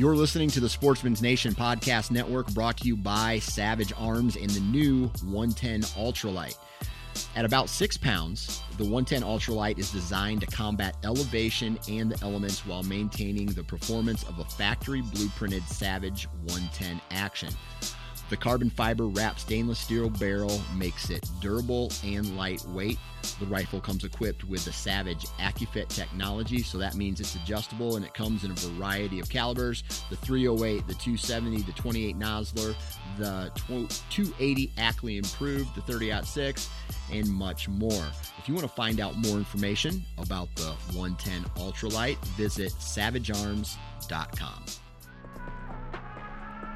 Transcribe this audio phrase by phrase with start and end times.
[0.00, 4.48] You're listening to the Sportsman's Nation Podcast Network brought to you by Savage Arms and
[4.48, 6.56] the new 110 Ultralight.
[7.36, 12.64] At about six pounds, the 110 Ultralight is designed to combat elevation and the elements
[12.64, 17.50] while maintaining the performance of a factory blueprinted Savage 110 action.
[18.30, 22.96] The carbon fiber wrapped stainless steel barrel makes it durable and lightweight.
[23.40, 28.04] The rifle comes equipped with the Savage AccuFit technology, so that means it's adjustable and
[28.04, 32.76] it comes in a variety of calibers the 308, the 270, the 28 Nosler,
[33.18, 33.50] the
[34.10, 36.70] 280 Ackley Improved, the 30 6,
[37.12, 38.06] and much more.
[38.38, 44.64] If you want to find out more information about the 110 Ultralight, visit savagearms.com.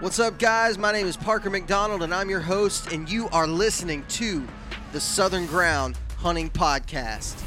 [0.00, 0.76] What's up, guys?
[0.76, 4.44] My name is Parker McDonald, and I'm your host, and you are listening to
[4.90, 7.40] the Southern Ground Hunting Podcast.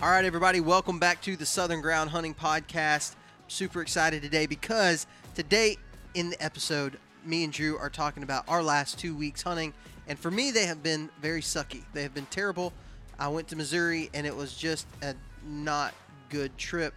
[0.00, 3.16] All right, everybody, welcome back to the Southern Ground Hunting Podcast.
[3.48, 5.76] super excited today because today
[6.14, 9.72] in the episode, me and Drew are talking about our last two weeks hunting,
[10.08, 11.82] and for me, they have been very sucky.
[11.92, 12.72] They have been terrible.
[13.18, 15.14] I went to Missouri, and it was just a
[15.46, 15.94] not
[16.28, 16.94] good trip.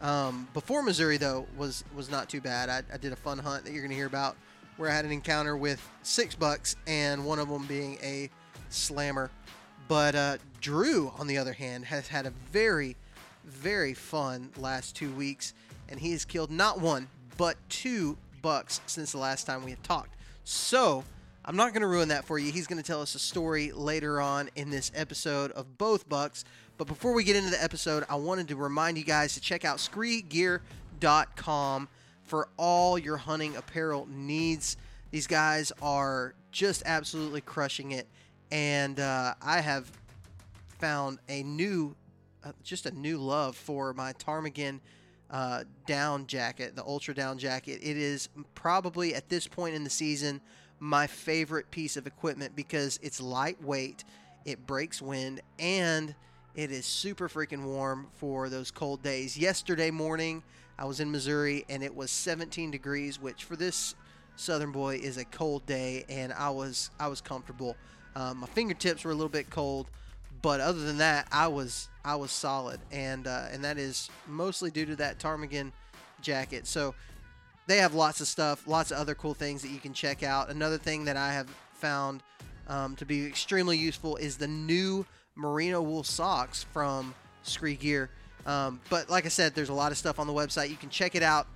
[0.00, 2.68] Um, before Missouri, though, was was not too bad.
[2.68, 4.36] I, I did a fun hunt that you're going to hear about,
[4.76, 8.30] where I had an encounter with six bucks, and one of them being a
[8.68, 9.30] slammer.
[9.88, 12.96] But uh, Drew, on the other hand, has had a very,
[13.44, 15.54] very fun last two weeks,
[15.88, 19.82] and he has killed not one but two bucks since the last time we have
[19.82, 20.14] talked.
[20.44, 21.02] So
[21.44, 22.52] I'm not going to ruin that for you.
[22.52, 26.44] He's going to tell us a story later on in this episode of both bucks.
[26.78, 29.64] But before we get into the episode, I wanted to remind you guys to check
[29.64, 31.88] out screegear.com
[32.22, 34.76] for all your hunting apparel needs.
[35.10, 38.06] These guys are just absolutely crushing it.
[38.52, 39.90] And uh, I have
[40.78, 41.96] found a new,
[42.44, 44.78] uh, just a new love for my ptarmigan
[45.30, 47.80] uh, down jacket, the Ultra Down jacket.
[47.82, 50.40] It is probably at this point in the season
[50.78, 54.04] my favorite piece of equipment because it's lightweight,
[54.44, 56.14] it breaks wind, and
[56.54, 59.36] it is super freaking warm for those cold days.
[59.36, 60.42] Yesterday morning,
[60.78, 63.94] I was in Missouri and it was 17 degrees, which for this
[64.36, 67.76] southern boy is a cold day, and I was I was comfortable.
[68.14, 69.90] Um, my fingertips were a little bit cold,
[70.46, 74.70] but other than that, I was I was solid, and uh, and that is mostly
[74.70, 75.72] due to that ptarmigan
[76.22, 76.68] jacket.
[76.68, 76.94] So
[77.66, 80.48] they have lots of stuff, lots of other cool things that you can check out.
[80.48, 82.22] Another thing that I have found
[82.68, 85.04] um, to be extremely useful is the new
[85.34, 87.12] merino wool socks from
[87.42, 88.08] Scree Gear.
[88.46, 90.70] Um, but like I said, there's a lot of stuff on the website.
[90.70, 91.48] You can check it out,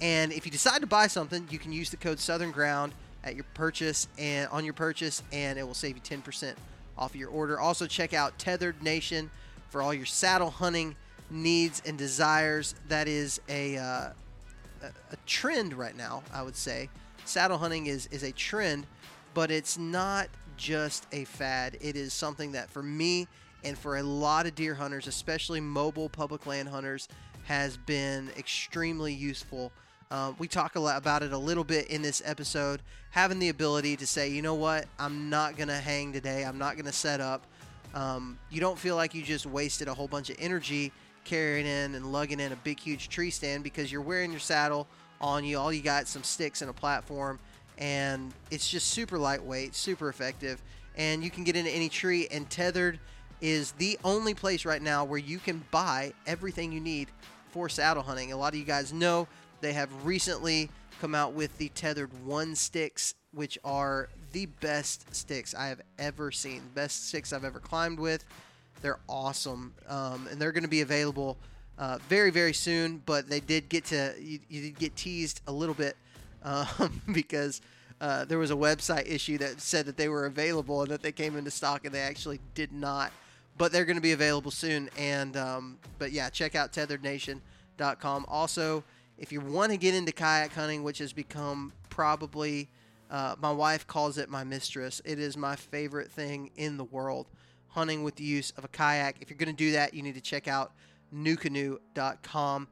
[0.00, 2.94] and if you decide to buy something, you can use the code Southern Ground
[3.24, 6.54] at your purchase and on your purchase, and it will save you 10%
[6.98, 7.58] off of your order.
[7.58, 9.30] Also, check out Tethrd Nation
[9.70, 10.96] for all your saddle hunting
[11.30, 12.74] needs and desires.
[12.88, 14.10] That is a, uh,
[14.82, 16.88] a trend right now, I would say.
[17.24, 18.86] Saddle hunting is, is a trend,
[19.34, 21.76] but it's not just a fad.
[21.80, 23.28] It is something that for me
[23.64, 27.08] and for a lot of deer hunters, especially mobile public land hunters,
[27.44, 29.72] has been extremely useful.
[30.10, 32.80] Uh, we talk a lot about it a little bit in this episode.
[33.10, 36.44] Having the ability to say, you know what, I'm not going to hang today.
[36.44, 37.44] I'm not going to set up.
[37.94, 40.92] Um, you don't feel like you just wasted a whole bunch of energy
[41.24, 44.86] carrying in and lugging in a big, huge tree stand because you're wearing your saddle
[45.20, 45.58] on you.
[45.58, 47.38] All you got some sticks and a platform,
[47.76, 50.62] and it's just super lightweight, super effective,
[50.96, 52.28] and you can get into any tree.
[52.30, 52.98] And Tethrd
[53.42, 57.08] is the only place right now where you can buy everything you need
[57.50, 58.32] for saddle hunting.
[58.32, 59.28] A lot of you guys know
[59.60, 60.70] they have recently
[61.00, 66.30] come out with the Tethrd one sticks, which are the best sticks I have ever
[66.30, 66.62] seen.
[66.74, 68.24] Best sticks I've ever climbed with.
[68.82, 71.36] They're awesome, um, and they're going to be available
[71.78, 73.02] uh, very, very soon.
[73.06, 75.96] But they did get to you, you did get teased a little bit
[76.42, 77.60] um, because
[78.00, 81.12] uh, there was a website issue that said that they were available and that they
[81.12, 83.12] came into stock, and they actually did not.
[83.56, 84.88] But they're going to be available soon.
[84.96, 88.26] And um, but yeah, check out tethrdnation.com.
[88.28, 88.84] Also,
[89.18, 92.68] if you want to get into kayak hunting, which has become probably
[93.10, 95.00] uh, my wife calls it my mistress.
[95.04, 97.26] It is my favorite thing in the world.
[97.68, 99.16] Hunting with the use of a kayak.
[99.20, 100.72] If you're going to do that, you need to check out
[101.14, 102.68] nucanoe.com.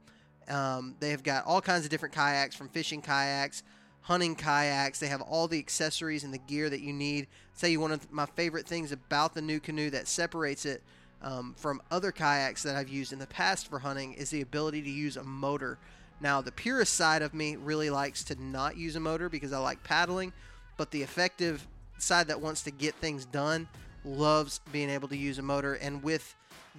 [0.48, 3.62] Um, they have got all kinds of different kayaks from fishing kayaks,
[4.02, 5.00] hunting kayaks.
[5.00, 7.26] They have all the accessories and the gear that you need.
[7.52, 10.82] I'll tell you one of my favorite things about the NuCanoe that separates it
[11.22, 14.82] um, from other kayaks that I've used in the past for hunting is the ability
[14.82, 15.78] to use a motor.
[16.20, 19.58] Now, the purist side of me really likes to not use a motor because I
[19.58, 20.32] like paddling,
[20.76, 21.66] but the effective
[21.98, 23.68] side that wants to get things done
[24.04, 25.74] loves being able to use a motor.
[25.74, 26.34] And with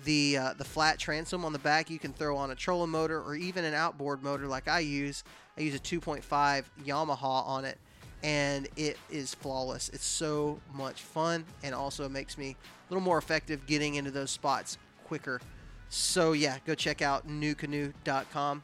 [0.05, 3.21] the uh, the flat transom on the back, you can throw on a trolling motor
[3.21, 5.23] or even an outboard motor like I use.
[5.57, 7.77] I use a 2.5 Yamaha on it,
[8.23, 9.89] and it is flawless.
[9.89, 14.31] It's so much fun, and also makes me a little more effective getting into those
[14.31, 15.41] spots quicker.
[15.89, 18.63] So yeah, go check out nucanoe.com.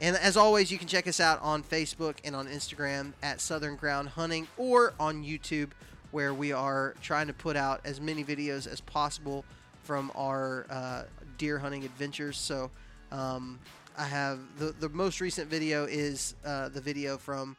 [0.00, 3.76] And as always, you can check us out on Facebook and on Instagram at Southern
[3.76, 5.70] Ground Hunting or on YouTube,
[6.12, 9.44] where we are trying to put out as many videos as possible
[9.82, 11.02] from our uh,
[11.36, 12.38] deer hunting adventures.
[12.38, 12.70] So
[13.10, 13.58] um,
[13.96, 17.56] I have the, the most recent video is uh, the video from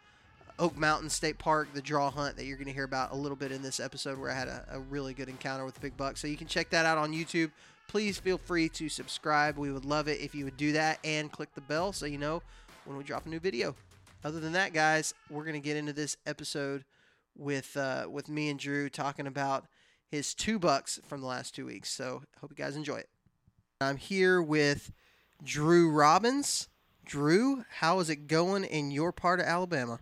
[0.60, 3.38] Oak Mountain State Park, the draw hunt that you're going to hear about a little
[3.38, 6.18] bit in this episode, where I had a, a really good encounter with big buck.
[6.18, 7.52] So you can check that out on YouTube
[7.90, 9.58] please feel free to subscribe.
[9.58, 12.20] We would love it if you would do that and click the bell so you
[12.20, 12.42] know
[12.86, 13.76] when we drop a new video.
[14.24, 16.86] Other than that, guys, we're gonna get into this episode
[17.36, 19.66] with uh, with me and Drew talking about
[20.08, 21.90] his two bucks from the last two weeks.
[21.90, 23.10] So hope you guys enjoy it.
[23.82, 24.92] I'm here with
[25.44, 26.70] Drew Robbins.
[27.06, 30.00] Drew, how is it going in your part of Alabama?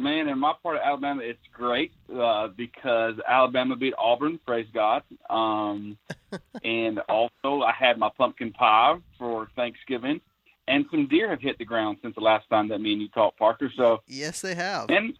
[0.00, 4.40] Man, in my part of Alabama, it's great uh, because Alabama beat Auburn.
[4.46, 5.02] Praise God!
[5.28, 5.98] Um,
[6.64, 10.22] and also, I had my pumpkin pie for Thanksgiving,
[10.66, 13.08] and some deer have hit the ground since the last time that me and you
[13.08, 13.70] talked, Parker.
[13.76, 14.88] So yes, they have.
[14.88, 15.18] And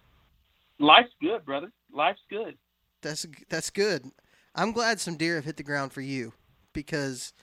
[0.79, 1.71] life's good, brother.
[1.93, 2.57] Life's good.
[3.03, 4.11] That's that's good.
[4.55, 6.33] I'm glad some deer have hit the ground for you
[6.73, 7.35] because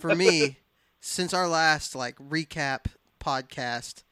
[0.00, 0.60] for me,
[1.00, 2.86] since our last like recap
[3.20, 4.02] podcast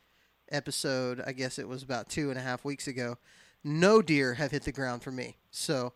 [0.55, 3.19] episode, I guess it was about two and a half weeks ago,
[3.63, 5.37] no deer have hit the ground for me.
[5.51, 5.93] So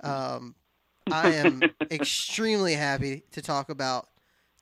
[0.00, 0.54] um,
[1.10, 4.08] I am extremely happy to talk about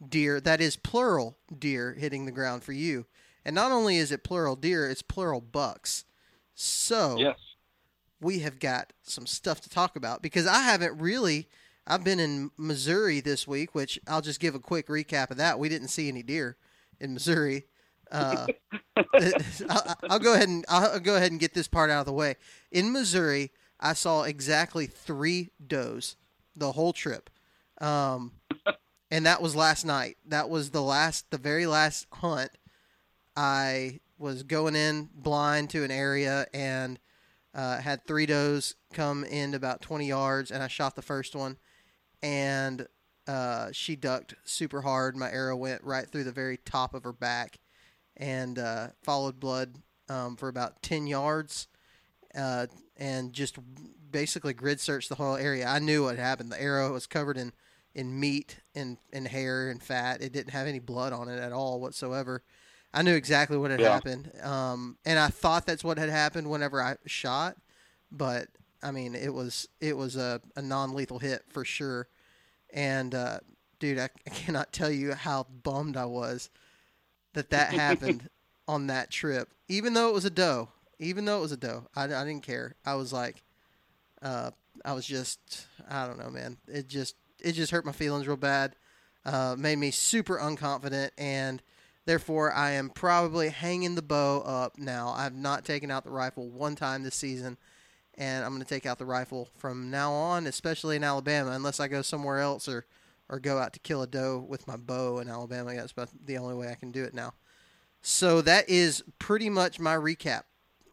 [0.07, 0.41] deer.
[0.41, 3.07] That is plural deer hitting the ground for you.
[3.45, 6.05] And not only is it plural deer, it's plural bucks.
[6.55, 7.39] So yes.
[8.21, 11.49] we have got some stuff to talk about because I haven't really.
[11.87, 15.61] I've been in Missouri this week, which I'll just give a quick recap of that.
[15.61, 16.57] We didn't see any deer
[16.99, 17.67] in Missouri.
[18.11, 18.47] Uh,
[19.69, 22.13] I'll, I'll, go ahead and I'll go ahead and get this part out of the
[22.13, 22.37] way.
[22.71, 23.51] In Missouri,
[23.81, 26.17] I saw exactly three does
[26.55, 27.31] the whole trip,
[27.81, 28.33] um,
[29.11, 30.17] and that was last night.
[30.27, 32.51] That was the last, the very last hunt.
[33.37, 36.99] I was going in blind to an area and
[37.55, 41.57] uh, had three does come in about 20 yards, and I shot the first one,
[42.23, 42.87] and
[43.27, 45.17] uh, she ducked super hard.
[45.17, 47.59] My arrow went right through the very top of her back
[48.17, 49.77] and uh, followed blood
[50.09, 51.69] um, for about 10 yards
[52.35, 52.67] uh,
[52.97, 53.59] and just
[54.11, 55.67] basically grid searched the whole area.
[55.67, 56.51] I knew what happened.
[56.51, 57.53] The arrow was covered in,
[57.95, 60.23] in meat and, and hair and fat.
[60.23, 62.43] It didn't have any blood on it at all whatsoever.
[62.95, 63.93] I knew exactly what had yeah.
[63.93, 64.31] happened.
[64.43, 67.57] Um, and I thought that's what had happened whenever I shot.
[68.11, 68.49] But,
[68.83, 72.09] I mean, it was it was a, a non lethal hit for sure.
[72.73, 73.41] And, uh,
[73.81, 76.49] dude, I, I cannot tell you how bummed I was
[77.37, 78.29] that that happened
[78.67, 79.53] on that trip.
[79.69, 80.69] Even though it was a doe,
[80.99, 82.75] even though it was a doe, I, I didn't care.
[82.85, 83.43] I was like,
[84.23, 84.51] uh,
[84.85, 86.57] I was just, I don't know, man.
[86.67, 88.75] It just, it just hurt my feelings real bad.
[89.25, 91.61] Uh, made me super unconfident, and
[92.05, 95.13] therefore I am probably hanging the bow up now.
[95.17, 97.59] I've not taken out the rifle one time this season,
[98.15, 101.81] and I'm going to take out the rifle from now on, especially in Alabama, unless
[101.81, 102.87] I go somewhere else or
[103.29, 105.75] or go out to kill a doe with my bow in Alabama.
[105.75, 107.35] That's about the only way I can do it now.
[108.03, 110.43] So that is pretty much my recap,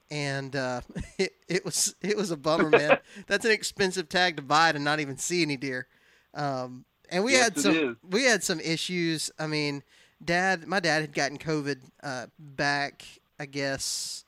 [0.09, 0.81] and uh,
[1.17, 2.97] it, it was it was a bummer, man.
[3.27, 5.87] That's an expensive tag to buy to not even see any deer.
[6.33, 9.29] Um, and we yes, had some we had some issues.
[9.37, 9.83] I mean,
[10.23, 13.03] dad, my dad had gotten COVID uh, back,
[13.39, 14.25] I guess.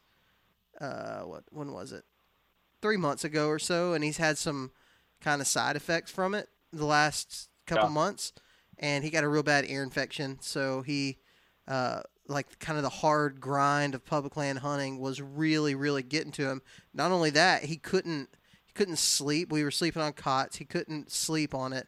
[0.80, 2.04] Uh, what when was it?
[2.82, 4.72] Three months ago or so, and he's had some
[5.22, 7.94] kind of side effects from it the last couple yeah.
[7.94, 8.34] months,
[8.78, 10.38] and he got a real bad ear infection.
[10.42, 11.18] So he,
[11.68, 16.32] uh, like, kind of the hard grind of public land hunting was really, really getting
[16.34, 16.62] to him.
[16.94, 18.30] Not only that, he couldn't
[18.66, 19.52] he couldn't sleep.
[19.52, 20.58] We were sleeping on cots.
[20.58, 21.88] He couldn't sleep on it.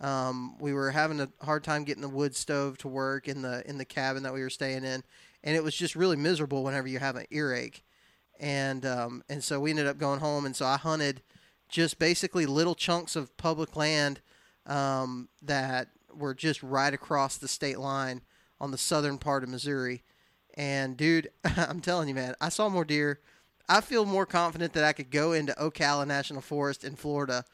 [0.00, 3.68] Um, we were having a hard time getting the wood stove to work in the
[3.68, 5.02] in the cabin that we were staying in,
[5.42, 7.82] and it was just really miserable whenever you have an earache.
[8.38, 11.22] And um, and so we ended up going home, and so I hunted
[11.68, 14.20] just basically little chunks of public land
[14.66, 18.22] um, that were just right across the state line
[18.60, 20.02] on the southern part of Missouri.
[20.54, 23.20] And dude, I'm telling you, man, I saw more deer.
[23.68, 27.44] I feel more confident that I could go into Ocala National Forest in Florida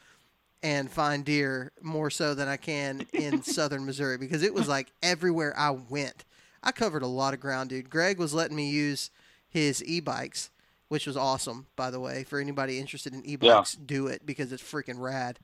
[0.63, 4.93] and find deer more so than I can in southern Missouri because it was like
[5.03, 6.25] everywhere I went.
[6.63, 7.91] I covered a lot of ground, dude.
[7.91, 9.11] Greg was letting me use
[9.49, 10.51] his e-bikes,
[10.89, 12.23] which was awesome, by the way.
[12.25, 15.41] For anybody interested in e-bikes, do it because it's freaking rad.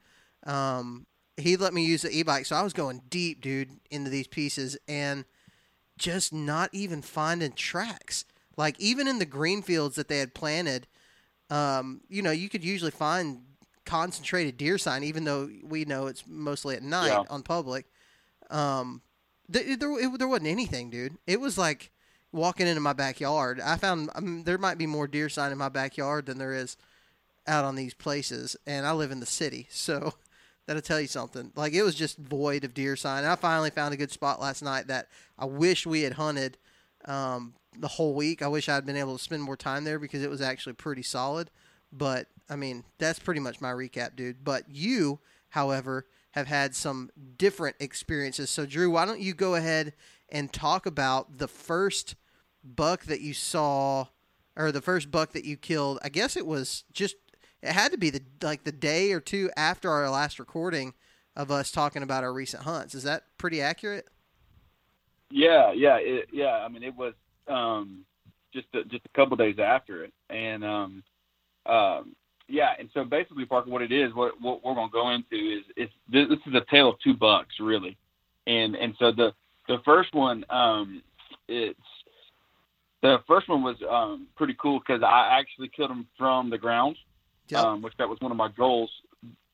[0.46, 1.06] Um,
[1.38, 4.76] he let me use the e-bike, so I was going deep, dude, into these pieces
[4.88, 5.25] and
[5.97, 8.25] just not even finding tracks.
[8.57, 10.87] Like even in the green fields that they had planted,
[11.50, 13.42] um, you know, you could usually find
[13.85, 17.23] concentrated deer sign, even though we know it's mostly at night Yeah.
[17.30, 17.87] on public.
[18.50, 19.00] Um,
[19.52, 21.16] th- there, it, there wasn't anything, dude.
[21.26, 21.90] It was like
[22.33, 23.61] walking into my backyard.
[23.61, 26.52] I found I mean, there might be more deer sign in my backyard than there
[26.54, 26.76] is
[27.47, 30.14] out on these places, and I live in the city, so
[30.68, 31.50] that'll tell you something.
[31.56, 33.25] Like it was just void of deer sign.
[33.25, 35.08] And I finally found a good spot last night that
[35.38, 36.58] I wish we had hunted
[37.06, 38.42] um, the whole week.
[38.42, 41.02] I wish I'd been able to spend more time there because it was actually pretty
[41.02, 41.50] solid.
[41.90, 44.44] But I mean, that's pretty much my recap, dude.
[44.44, 47.08] But you, however, have had some
[47.38, 48.50] different experiences.
[48.50, 49.94] So, Drew, why don't you go ahead
[50.28, 52.14] and talk about the first
[52.62, 54.08] buck that you saw,
[54.54, 55.98] or the first buck that you killed?
[56.04, 57.16] I guess it was just
[57.62, 60.94] it had to be the like the day or two after our last recording
[61.36, 62.94] of us talking about our recent hunts.
[62.94, 64.06] Is that pretty accurate?
[65.30, 66.58] Yeah, yeah, it, yeah.
[66.64, 67.14] I mean, it was
[67.46, 68.04] um,
[68.52, 71.02] just a, just a couple days after it, and um,
[71.66, 72.16] um,
[72.48, 72.70] yeah.
[72.78, 75.64] And so basically, Parker, what it is, what what we're going to go into is
[75.76, 77.96] is this, this is a tale of two bucks, really,
[78.46, 79.32] and and so the
[79.68, 81.02] the first one, um,
[81.46, 81.78] it's
[83.02, 86.96] the first one was um, pretty cool because I actually killed him from the ground,
[87.49, 87.64] Yep.
[87.64, 88.90] um, which that was one of my goals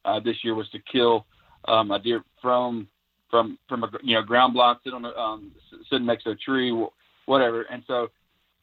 [0.04, 1.26] uh, this year was to kill
[1.66, 2.88] um, a deer from
[3.30, 5.52] from from a you know ground blind sit on a um,
[5.90, 7.62] sitting next to a tree, wh- whatever.
[7.62, 8.08] And so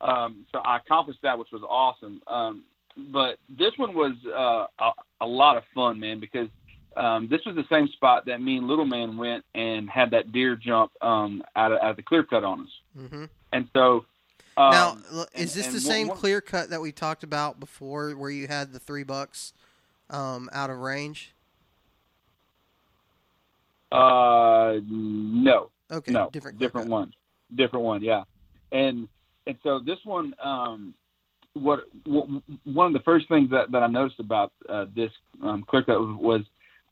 [0.02, 2.22] um, so I accomplished that, which was awesome.
[2.28, 2.64] Um,
[3.12, 6.50] but this one was uh, a, a lot of fun, man, because
[6.98, 10.32] um, this was the same spot that me and Little Man went and had that
[10.32, 12.70] deer jump um, out of out of the clear cut on us.
[12.98, 13.26] Mm-hmm.
[13.54, 14.06] And so
[14.62, 14.72] um,
[15.12, 18.30] now, is this and the same one- clear cut that we talked about before, where
[18.30, 19.54] you had the three bucks
[20.10, 21.34] um, out of range?
[23.92, 25.70] Uh, no.
[25.92, 26.92] Okay, no, different, different cut.
[26.92, 27.14] one,
[27.56, 28.24] different one, yeah.
[28.72, 29.10] And
[29.46, 30.94] and so this one, um,
[31.54, 32.28] what, what
[32.64, 35.12] one of the first things that, that I noticed about uh, this
[35.44, 36.42] um, clear cut was, was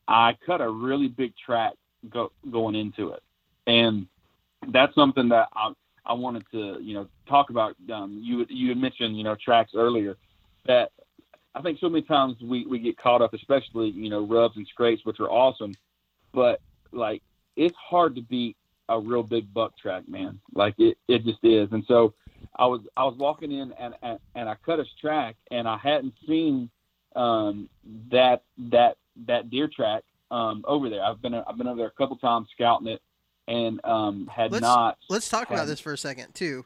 [0.07, 1.73] I cut a really big track
[2.09, 3.23] go, going into it,
[3.67, 4.07] and
[4.67, 5.71] that's something that I
[6.09, 7.75] I wanted to you know talk about.
[7.93, 10.17] Um, you you had mentioned you know tracks earlier
[10.65, 10.91] that
[11.55, 14.67] I think so many times we we get caught up, especially you know rubs and
[14.67, 15.77] scrapes, which are awesome,
[16.33, 16.61] but
[16.91, 17.21] like
[17.55, 18.57] it's hard to beat
[18.89, 20.39] a real big buck track, man.
[20.53, 21.69] Like it, it just is.
[21.71, 22.15] And so
[22.55, 25.77] I was I was walking in and and, and I cut his track and I
[25.77, 26.69] hadn't seen
[27.15, 27.69] um,
[28.11, 28.97] that that
[29.27, 31.03] that deer track um, over there.
[31.03, 33.01] I've been I've been over there a couple times scouting it
[33.49, 34.97] and um, had Let's- not.
[35.09, 36.65] Let's talk about this for a second too.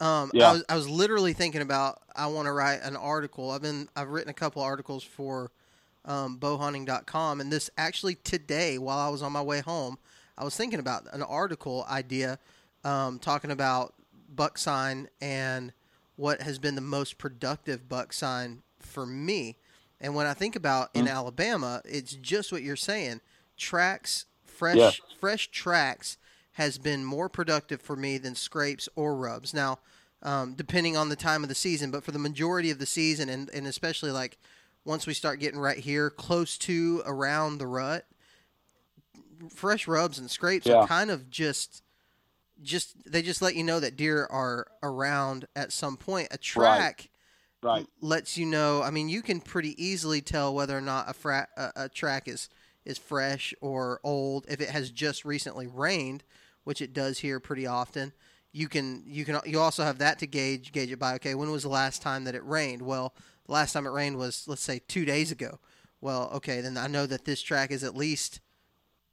[0.00, 0.50] Um, Yeah.
[0.50, 3.50] I was I was literally thinking about I want to write an article.
[3.50, 5.50] I've been I've written a couple articles for
[6.04, 9.98] um, bowhunting.com, and this actually today while I was on my way home,
[10.38, 12.38] I was thinking about an article idea
[12.84, 13.92] um, talking about
[14.34, 15.72] buck sign and
[16.16, 19.56] what has been the most productive buck sign for me.
[20.00, 21.10] And when I think about in Mm.
[21.12, 23.20] Alabama, it's just what you're saying.
[23.56, 24.26] Tracks,
[24.58, 25.00] fresh Yes.
[25.20, 26.18] fresh tracks
[26.52, 29.54] has been more productive for me than scrapes or rubs.
[29.54, 29.78] Now,
[30.22, 33.28] um, depending on the time of the season, but for the majority of the season,
[33.28, 34.36] and, and especially like
[34.84, 38.04] once we start getting right here close to around the rut,
[39.54, 40.76] fresh rubs and scrapes Yeah.
[40.78, 41.82] are kind of just
[42.60, 46.26] just they just let you know that deer are around at some point.
[46.32, 47.08] A track
[47.62, 47.86] Right.
[48.00, 48.82] lets you know.
[48.82, 52.26] I mean, you can pretty easily tell whether or not a, fra- a, a track
[52.26, 52.48] is
[52.88, 56.24] is fresh or old if it has just recently rained,
[56.64, 58.12] which it does here pretty often.
[58.50, 61.14] You can you can you also have that to gauge gauge it by.
[61.16, 62.82] Okay, when was the last time that it rained?
[62.82, 63.14] Well,
[63.46, 65.60] the last time it rained was let's say two days ago.
[66.00, 68.40] Well, okay, then I know that this track is at least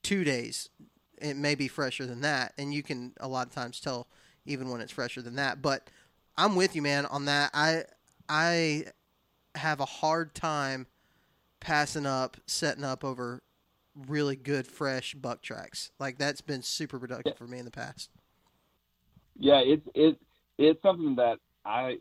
[0.04, 0.70] two days.
[1.18, 4.08] It may be fresher than that, and you can a lot of times tell
[4.46, 5.62] even when it's fresher than that.
[5.62, 5.90] But
[6.38, 7.52] I'm with you, man, on that.
[7.54, 7.84] I
[8.30, 8.86] I
[9.56, 10.88] have a hard time
[11.60, 13.42] passing up setting up over
[14.08, 15.92] really good fresh buck tracks.
[16.00, 18.10] Like that's been super productive for me in the past.
[19.38, 20.18] Yeah, it's it
[20.58, 21.98] it's something that I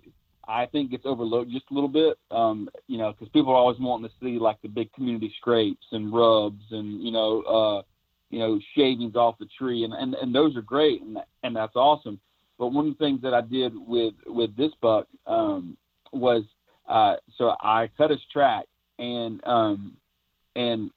[0.47, 2.19] I think gets overlooked just a little bit.
[2.31, 5.87] Um, you know, because people are always wanting to see like the big community scrapes
[5.93, 7.83] and rubs and you know uh,
[8.31, 11.77] you know shavings off the tree, and and, and those are great and and that's
[11.77, 12.21] awesome.
[12.59, 15.77] But one of the things that I did with with this buck um,
[16.13, 16.45] was
[16.89, 18.67] uh, so I cut his track
[18.99, 19.97] and um,
[20.55, 20.91] and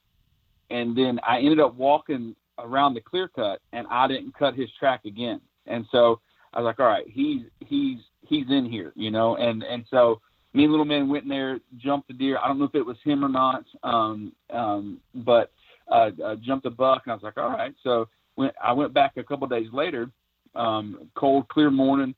[0.69, 4.69] and then I ended up walking around the clear cut and I didn't cut his
[4.79, 5.41] track again.
[5.65, 6.19] And so
[6.53, 10.21] I was like, all right, he's he's he's in here, you know, and and so
[10.53, 12.39] me and little man went in there, jumped the deer.
[12.43, 15.51] I don't know if it was him or not, um, um, but
[15.91, 17.75] uh, uh, jumped a buck, and I was like, all right.
[17.83, 20.09] So when I went back a couple days later,
[20.55, 22.15] um, cold, clear morning,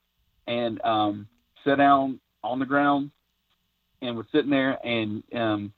[0.47, 1.27] and um,
[1.65, 3.11] sat down on the ground
[4.01, 5.73] and was sitting there, and um,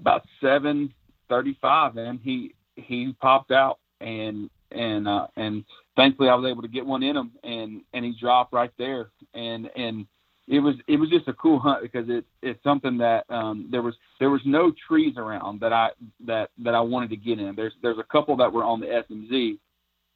[0.00, 0.92] about seven
[1.28, 5.64] thirty-five, and he he popped out, and and uh, and
[5.96, 9.08] thankfully I was able to get one in him, and and he dropped right there,
[9.34, 10.06] and and
[10.48, 13.82] it was it was just a cool hunt because it it's something that um, there
[13.82, 15.90] was there was no trees around that I
[16.26, 17.54] that that I wanted to get in.
[17.54, 19.58] There's there's a couple that were on the SMZ,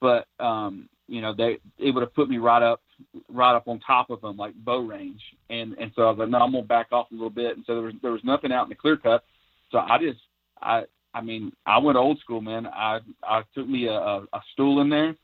[0.00, 2.80] but um, you know they it would have put me right up
[3.28, 6.28] right up on top of them like bow range, and and so I was like
[6.30, 8.52] no I'm gonna back off a little bit, and so there was there was nothing
[8.52, 9.24] out in the clear cut,
[9.70, 10.20] so I just
[10.60, 12.66] I I mean I went old school man.
[12.66, 15.14] I I took me a, a, stool in there,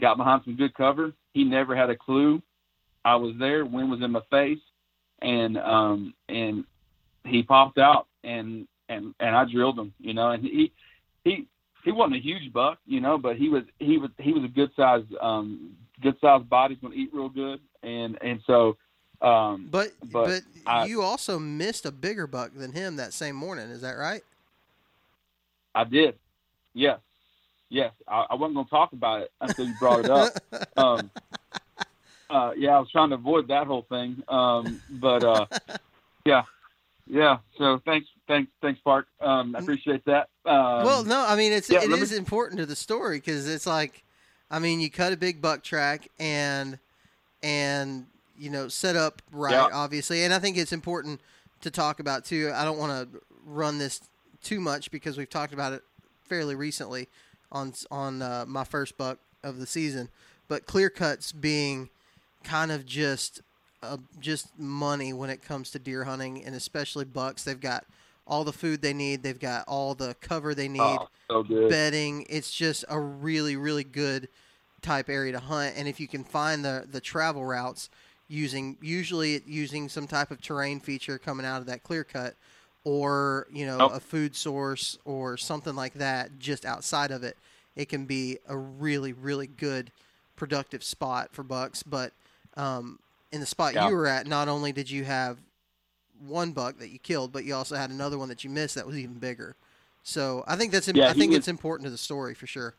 [0.00, 1.12] got behind some good cover.
[1.32, 2.42] He never had a clue
[3.04, 3.64] I was there.
[3.64, 4.60] Wind was in my face,
[5.22, 6.64] and um, and
[7.24, 10.30] he popped out, and and and I drilled him, you know.
[10.30, 10.72] And he
[11.24, 11.46] he
[11.84, 14.48] he wasn't a huge buck, you know, but he was he was he was a
[14.48, 16.76] good size um, good sized body.
[16.80, 18.76] He's to eat real good, and and so.
[19.20, 23.34] Um, but but, but I, you also missed a bigger buck than him that same
[23.34, 23.70] morning.
[23.70, 24.22] Is that right?
[25.78, 26.16] I did.
[26.74, 26.98] Yes.
[27.68, 27.92] Yes.
[28.08, 30.32] I, I wasn't going to talk about it until you brought it up.
[30.76, 31.10] um,
[32.28, 34.20] uh, yeah, I was trying to avoid that whole thing.
[34.26, 35.46] Um, but uh,
[36.26, 36.42] yeah,
[37.06, 37.38] yeah.
[37.56, 39.06] So thanks, thanks, thanks, Park.
[39.20, 40.30] Um, I appreciate that.
[40.44, 42.18] Um, well, no, I mean it's yeah, it is me...
[42.18, 44.02] important to the story because it's like,
[44.50, 46.80] I mean, you cut a big buck track and
[47.40, 48.06] and
[48.36, 49.68] you know set up right, yeah.
[49.72, 51.20] obviously, and I think it's important
[51.60, 52.50] to talk about too.
[52.52, 54.00] I don't want to run this
[54.42, 55.82] too much because we've talked about it
[56.22, 57.08] fairly recently
[57.50, 60.08] on on uh, my first buck of the season,
[60.48, 61.88] but clear cuts being
[62.44, 63.40] kind of just
[63.82, 67.44] uh, just money when it comes to deer hunting, and especially bucks.
[67.44, 67.84] They've got
[68.26, 69.22] all the food they need.
[69.22, 70.80] They've got all the cover they need.
[70.80, 72.26] Oh, so bedding.
[72.28, 74.28] It's just a really really good
[74.82, 75.74] type area to hunt.
[75.76, 77.88] And if you can find the the travel routes
[78.28, 82.34] using usually using some type of terrain feature coming out of that clear cut
[82.84, 83.86] or you know oh.
[83.86, 87.36] a food source or something like that just outside of it
[87.76, 89.90] it can be a really really good
[90.36, 92.12] productive spot for bucks but
[92.56, 92.98] um,
[93.32, 93.88] in the spot yeah.
[93.88, 95.38] you were at, not only did you have
[96.20, 98.86] one buck that you killed, but you also had another one that you missed that
[98.86, 99.56] was even bigger.
[100.02, 102.74] So I think that's yeah, I think was, it's important to the story for sure.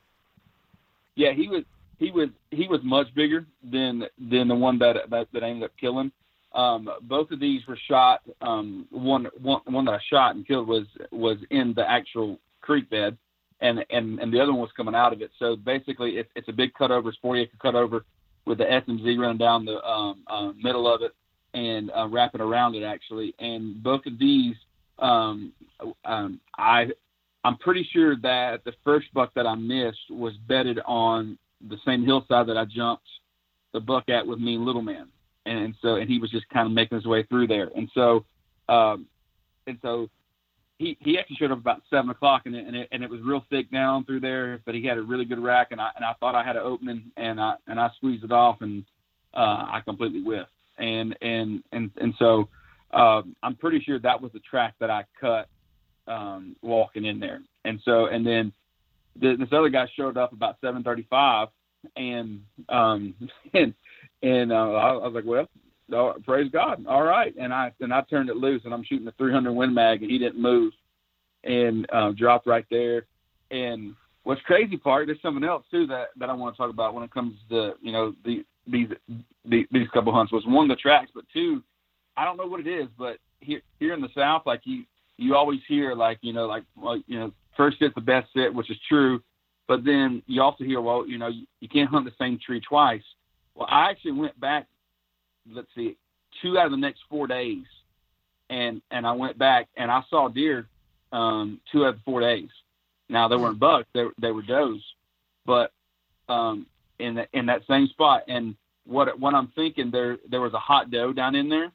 [1.16, 1.64] Yeah, he was
[1.98, 5.64] he was he was much bigger than than the one that that, that I ended
[5.64, 6.12] up killing.
[6.54, 8.22] Um, both of these were shot.
[8.42, 12.90] Um, one, one one that I shot and killed was was in the actual creek
[12.90, 13.18] bed,
[13.62, 15.32] and and and the other one was coming out of it.
[15.38, 18.02] So basically, it's it's a big cutover, it's 40 acre cutover
[18.46, 21.12] with the SMZ running down the um, uh, middle of it
[21.54, 23.34] and uh, wrapping around it actually.
[23.40, 24.56] And both of these,
[24.98, 25.54] um,
[26.06, 26.88] um, I
[27.44, 32.06] I'm pretty sure that the first buck that I missed was bedded on the same
[32.06, 33.08] hillside that I jumped
[33.74, 35.08] the buck at with me Little Man,
[35.46, 37.70] and so and he was just kind of making his way through there.
[37.76, 38.26] And so,
[38.68, 39.08] um,
[39.68, 40.10] and so
[40.80, 43.22] he, he actually showed up about seven o'clock and it, and it and it was
[43.22, 46.06] real thick down through there, but he had a really good rack and I and
[46.06, 48.84] I thought I had an opening and I and I squeezed it off and
[49.34, 52.48] uh, I completely whiffed and and and and so
[52.92, 55.48] um, I'm pretty sure that was the track that I cut
[56.08, 58.54] um, walking in there and so and then
[59.20, 61.50] the, this other guy showed up about 7:35
[61.96, 63.14] and um
[63.54, 63.74] and
[64.22, 65.48] and uh, I, was like well
[65.94, 66.86] oh, praise God.
[66.88, 67.34] All right.
[67.40, 70.12] And I and I turned it loose and I'm shooting a 300 Win Mag and
[70.12, 70.74] he didn't move
[71.44, 73.06] and uh, dropped right there.
[73.52, 76.94] And what's crazy part, there's something else too that that I want to talk about
[76.94, 78.90] when it comes to you know the these
[79.46, 81.64] the, these couple hunts was one the tracks, but two,
[82.18, 84.84] I don't know what it is, but here here in the South, like you
[85.18, 86.64] you always hear like you know like
[87.08, 89.22] you know first sit the best sit, which is true,
[89.68, 92.62] but then you also hear well you know you, you can't hunt the same tree
[92.62, 93.04] twice.
[93.60, 94.66] Well, I actually went back
[95.54, 95.98] let's see,
[96.42, 97.66] two out of the next four days,
[98.50, 100.68] and and I went back and I saw deer
[101.12, 102.50] um, two out of the four days.
[103.10, 104.78] Now they weren't bucks; they they were does,
[105.46, 105.72] but
[106.28, 106.68] um,
[107.00, 108.24] in the, in that same spot.
[108.28, 111.72] And what what I'm thinking there there was a hot doe down in there,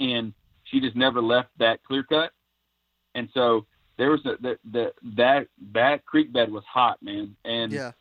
[0.00, 2.32] and she just never left that clear cut,
[3.14, 7.72] and so there was a, the, the that that creek bed was hot, man, and
[7.72, 7.92] yeah.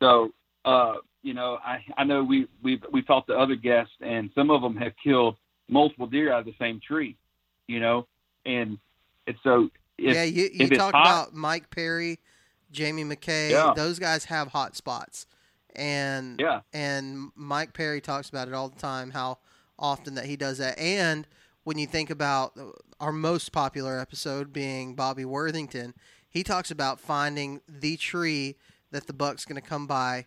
[0.00, 0.32] So
[0.64, 4.50] uh, you know, I I know we we've we talked to other guests, and some
[4.50, 5.36] of them have killed
[5.68, 7.16] multiple deer out of the same tree,
[7.66, 8.06] you know,
[8.46, 8.78] and
[9.26, 9.70] it's so.
[9.98, 12.20] If, yeah, you, you talk hot, about Mike Perry,
[12.72, 13.50] Jamie McKay.
[13.50, 13.74] Yeah.
[13.76, 15.26] Those guys have hot spots,
[15.76, 16.60] and Yeah.
[16.72, 19.38] and Mike Perry talks about it all the time how
[19.78, 21.26] often that he does that and
[21.64, 22.52] when you think about
[23.00, 25.94] our most popular episode being Bobby Worthington
[26.28, 28.56] he talks about finding the tree
[28.90, 30.26] that the buck's going to come by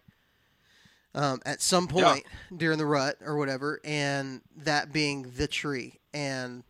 [1.15, 2.04] um, at some Yeah.
[2.04, 6.63] point during the rut or whatever and that being the tree and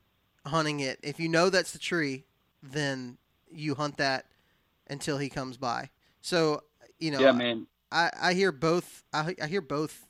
[0.45, 2.25] hunting it if you know that's the tree
[2.61, 3.17] then
[3.51, 4.25] you hunt that
[4.87, 5.89] until he comes by
[6.21, 6.61] so
[6.99, 7.67] you know yeah, man.
[7.91, 10.07] I, I hear both I, I hear both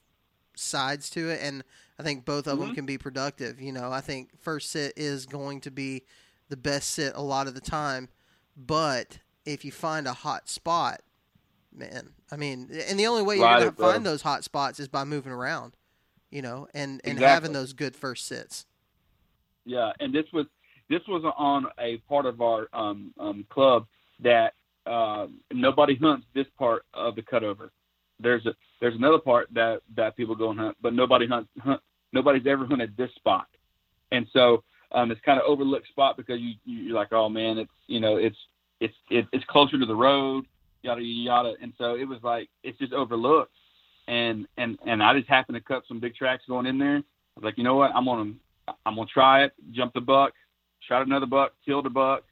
[0.56, 1.64] sides to it and
[2.00, 2.74] I think both of them Mhm.
[2.74, 3.60] can be productive.
[3.62, 6.04] You know, I think first sit is going to be
[6.50, 8.10] the best sit a lot of the time,
[8.58, 11.02] but if you find a hot spot,
[11.76, 14.88] man, I mean, and the only way you're going to find those hot spots is
[14.88, 15.76] by moving around,
[16.32, 17.26] you know, and and Exactly.
[17.28, 18.66] having those good first sits.
[19.66, 20.46] Yeah, and this was
[20.90, 23.86] this was on a part of our um, um, club
[24.20, 24.54] that
[24.86, 27.70] uh, nobody hunts this part of the cutover.
[28.20, 31.50] There's a there's another part that that people go and hunt, but nobody hunts.
[31.60, 31.82] Hunt,
[32.12, 33.48] nobody's ever hunted this spot,
[34.12, 37.72] and so um, it's kind of overlooked spot because you you're like, oh man, it's
[37.88, 38.38] you know it's
[38.80, 40.46] it's it, it's closer to the road,
[40.84, 43.54] yada yada, and so it was like it's just overlooked,
[44.08, 46.98] and and and I just happened to cut some big tracks going in there.
[46.98, 48.34] I was like, you know what, I'm gonna
[48.86, 50.34] I'm gonna try it, jump the buck,
[50.88, 52.24] shot another buck, killed a buck,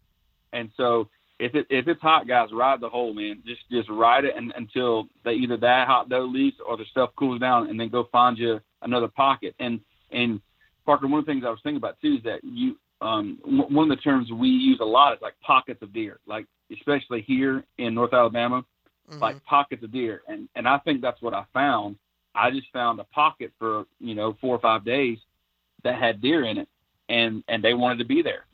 [0.53, 1.09] and so
[1.41, 3.41] if it if it's hot, guys, ride the hole, man.
[3.45, 7.09] Just just ride it and, until they either that hot doe leaves or the stuff
[7.15, 9.55] cools down, and then go find you another pocket.
[9.59, 9.79] And
[10.11, 10.39] and
[10.85, 13.91] Parker, one of the things I was thinking about too is that you um one
[13.91, 17.63] of the terms we use a lot is like pockets of deer, like especially here
[17.77, 18.65] in North Alabama,
[19.09, 19.19] Mhm.
[19.21, 21.97] like pockets of deer, and and I think that's what I found.
[22.33, 25.17] I just found a pocket for you know four or five days
[25.83, 26.69] that had deer in it,
[27.09, 28.45] and and they wanted to be there,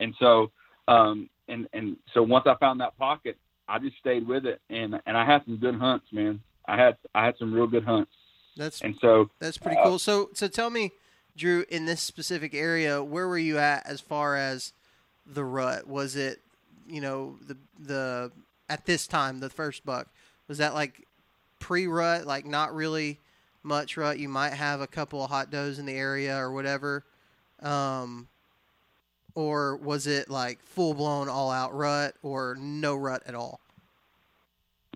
[0.00, 0.50] and so
[0.88, 3.36] um and and so once I found that pocket,
[3.68, 6.40] I just stayed with it, and and I had some good hunts, man.
[6.66, 8.12] I had I had some real good hunts,
[8.56, 9.98] that's and so That's pretty Uh, cool.
[9.98, 10.92] So, so tell me,
[11.36, 14.72] Drew, in this specific area, where were you at as far as
[15.24, 15.86] the rut?
[15.86, 16.42] Was it,
[16.90, 18.32] you know, the the
[18.68, 20.08] at this time the first buck
[20.48, 21.06] was that like
[21.58, 23.18] pre-rut, like not really
[23.62, 24.18] much rut?
[24.18, 27.04] You might have a couple of hot does in the area or whatever,
[27.62, 28.28] um,
[29.34, 33.60] or was it like full blown all out rut or no rut at all?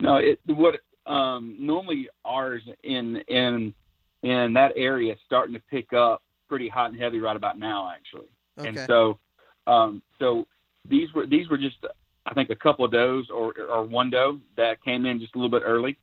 [0.01, 3.75] No, it what um normally ours in in
[4.23, 7.93] in that area is starting to pick up pretty hot and heavy right about now
[7.95, 8.29] actually.
[8.59, 8.69] Okay.
[8.69, 9.19] And so
[9.67, 10.47] um so
[10.89, 11.77] these were these were just
[12.27, 15.39] I think a couple of does or or one doe that came in just a
[15.39, 15.97] little bit early.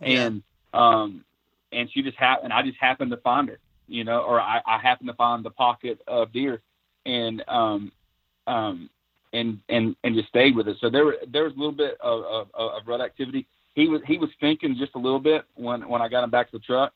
[0.00, 0.26] Yeah.
[0.26, 0.42] And
[0.74, 1.24] um
[1.72, 4.78] and she just happened I just happened to find her, you know, or I, I
[4.78, 6.60] happened to find the pocket of deer
[7.06, 7.92] and um
[8.46, 8.90] um
[9.32, 10.76] and and and just stayed with it.
[10.80, 13.46] So there there was a little bit of of, of rut activity.
[13.74, 16.50] He was he was thinking just a little bit when when I got him back
[16.50, 16.92] to the truck.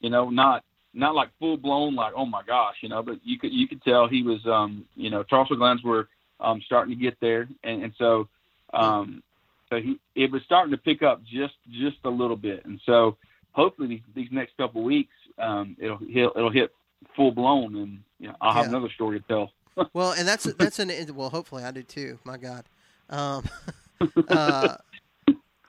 [0.00, 3.38] You know, not not like full blown like oh my gosh, you know, but you
[3.38, 6.08] could you could tell he was um you know tarsal glands were
[6.40, 8.28] um starting to get there, and and so
[8.72, 9.22] um
[9.70, 13.16] so he it was starting to pick up just just a little bit, and so
[13.52, 16.70] hopefully these, these next couple of weeks um it'll hit it'll hit
[17.16, 18.76] full blown, and you know I'll have Yeah.
[18.76, 19.52] another story to tell.
[19.94, 21.30] Well, and that's that's an well.
[21.30, 22.18] Hopefully, I do too.
[22.24, 22.64] My God,
[23.08, 23.44] um,
[24.28, 24.76] uh,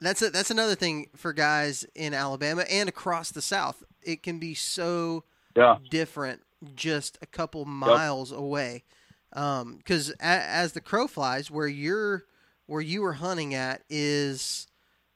[0.02, 3.84] that's a, that's another thing for guys in Alabama and across the South.
[4.02, 5.24] It can be so
[5.56, 5.78] Yeah.
[5.90, 6.42] different
[6.76, 8.84] just a couple miles away.
[9.32, 12.26] Because a, as the crow flies, where you're
[12.66, 14.68] where you were hunting at is,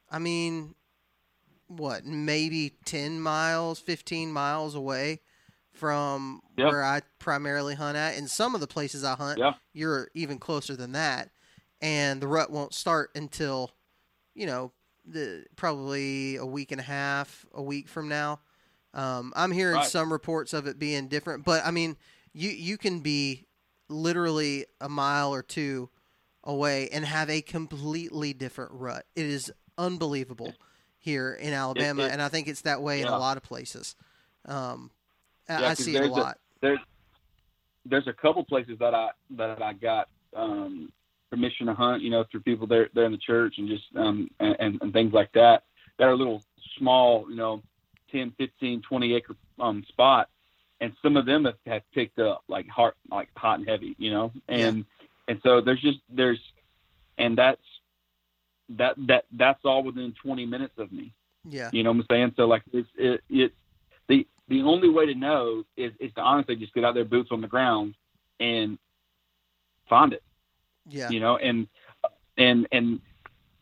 [0.10, 0.74] I mean,
[1.68, 5.20] what maybe ten miles, fifteen miles away
[5.72, 6.68] from Yep.
[6.68, 8.16] where I primarily hunt at.
[8.18, 9.54] And some of the places I hunt, Yeah.
[9.74, 11.32] you're even closer than that.
[11.82, 13.72] And the rut won't start until,
[14.36, 14.72] you know,
[15.06, 18.40] the probably a week and a half, a week from now.
[18.94, 19.90] Um, I'm hearing Right.
[19.90, 21.98] some reports of it being different, but I mean,
[22.34, 23.48] you you can be
[23.90, 25.90] literally a mile or two
[26.44, 29.06] away and have a completely different rut.
[29.16, 30.54] It is unbelievable
[31.00, 33.96] here in Alabama, it- and I think it's that way in a lot of places.
[34.46, 34.92] Um,
[35.50, 36.40] I- Yeah, I see it a there's a- lot.
[36.62, 36.80] there's
[37.86, 40.92] there's a couple places that I that I got um,
[41.30, 44.30] permission to hunt, you know, through people there there in the church and just um,
[44.40, 45.64] and, and things like that.
[46.00, 46.42] That are little
[46.78, 47.62] small, you know,
[48.12, 50.32] 10, 15, 20 acre um, spots,
[50.84, 54.12] and some of them have, have picked up like hot like hot and heavy, you
[54.12, 54.84] know, and
[55.30, 56.40] and so there's just there's
[57.18, 57.62] and that's
[58.70, 61.14] that that that's all within 20 minutes of me.
[61.50, 62.34] yeah, You know what I'm saying?
[62.36, 63.56] So like it's it, it's
[64.10, 67.30] the the only way to know is is to honestly just get out there, boots
[67.32, 67.96] on the ground,
[68.42, 68.78] and
[69.90, 70.24] find it.
[70.90, 71.68] yeah, You know, and
[72.38, 73.00] and and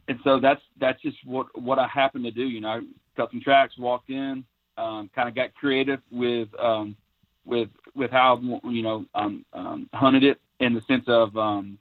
[0.08, 2.48] and so that's that's just what what I happen to do.
[2.48, 2.82] You know,
[3.16, 4.44] cut some tracks, walked in,
[4.78, 6.96] um, kind of got creative with um,
[7.46, 11.78] with with how you know um, um, hunted it in the sense of um,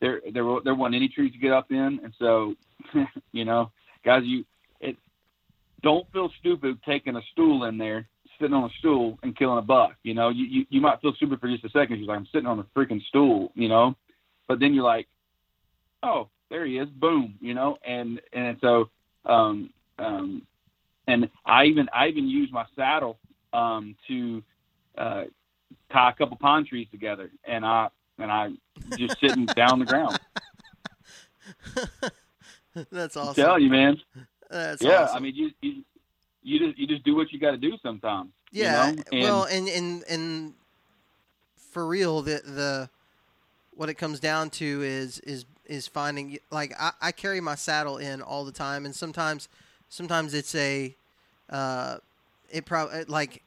[0.00, 2.54] there there there wasn't any trees to get up in, and so
[3.32, 3.70] you know,
[4.04, 4.44] guys, you
[4.80, 4.96] it
[5.82, 9.62] don't feel stupid taking a stool in there, sitting on a stool and killing a
[9.62, 9.92] buck.
[10.02, 11.98] You know, you you, you might feel stupid for just a second.
[11.98, 13.94] You're like, I'm sitting on a freaking stool, you know,
[14.48, 15.06] but then you're like,
[16.02, 18.90] oh, there he is, boom, you know, and and so
[19.24, 20.42] um um
[21.08, 23.18] and I even I even use my saddle
[23.52, 24.42] um to
[24.96, 25.24] uh
[25.92, 28.50] tie a couple pine trees together and I and I
[28.96, 30.18] just sitting down the ground.
[32.90, 33.28] That's awesome.
[33.28, 33.96] I'm telling you, man.
[34.50, 35.16] That's yeah, awesome.
[35.16, 35.82] I mean, you you
[36.42, 38.30] you just you just do what you got to do sometimes.
[38.52, 39.02] you Yeah, know?
[39.12, 40.54] And- well, and and and
[41.56, 42.90] for real, the the
[43.74, 47.96] what it comes down to is is is finding like I, I carry my saddle
[47.98, 49.48] in all the time, and sometimes
[49.88, 50.94] sometimes it's a
[51.50, 51.98] uh,
[52.50, 53.42] it probably like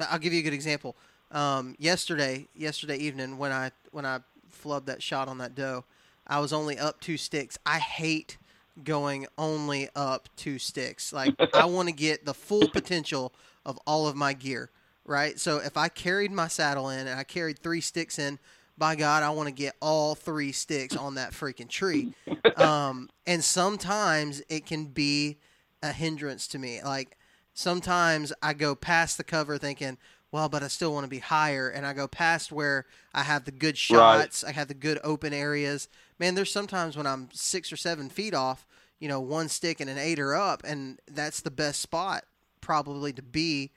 [0.00, 0.96] I'll give you a good example.
[1.30, 4.20] Um, yesterday, yesterday evening when I when I
[4.64, 5.84] flubbed that shot on that doe,
[6.26, 7.58] I was only up two sticks.
[7.66, 8.38] I hate
[8.82, 11.12] going only up two sticks.
[11.12, 13.32] Like I want to get the full potential
[13.64, 14.70] of all of my gear,
[15.04, 15.38] right?
[15.38, 18.38] So if I carried my saddle in and I carried three sticks in,
[18.78, 22.14] by God, I want to get all three sticks on that freaking tree.
[22.56, 25.36] Um, and sometimes it can be
[25.82, 26.80] a hindrance to me.
[26.82, 27.18] Like
[27.56, 29.96] sometimes I go past the cover thinking,
[30.30, 33.44] well, but I still want to be higher, and I go past where I have
[33.46, 35.88] the good shots, I have the good open areas.
[36.18, 38.66] Man, there's sometimes when I'm six or seven feet off,
[39.00, 42.24] you know, one stick and an eight are up, and that's the best spot
[42.60, 43.70] probably to be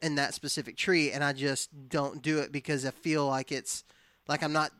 [0.00, 3.82] in that specific tree, and I just don't do it because I feel like it's
[4.28, 4.70] like I'm not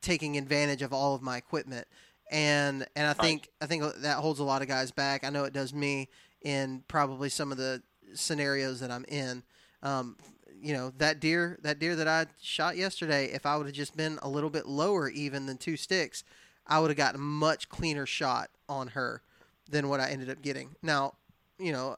[0.00, 1.88] taking advantage of all of my equipment,
[2.30, 5.24] and and I think I think that holds a lot of guys back.
[5.24, 6.08] I know it does me
[6.44, 7.82] in probably some of the
[8.14, 9.42] scenarios that I'm in.
[9.82, 10.16] Um,
[10.60, 13.26] you know that deer that deer that I shot yesterday.
[13.26, 16.24] If I would have just been a little bit lower even than two sticks,
[16.66, 19.22] I would have gotten a much cleaner shot on her
[19.68, 20.76] than what I ended up getting.
[20.82, 21.14] Now,
[21.58, 21.96] you know,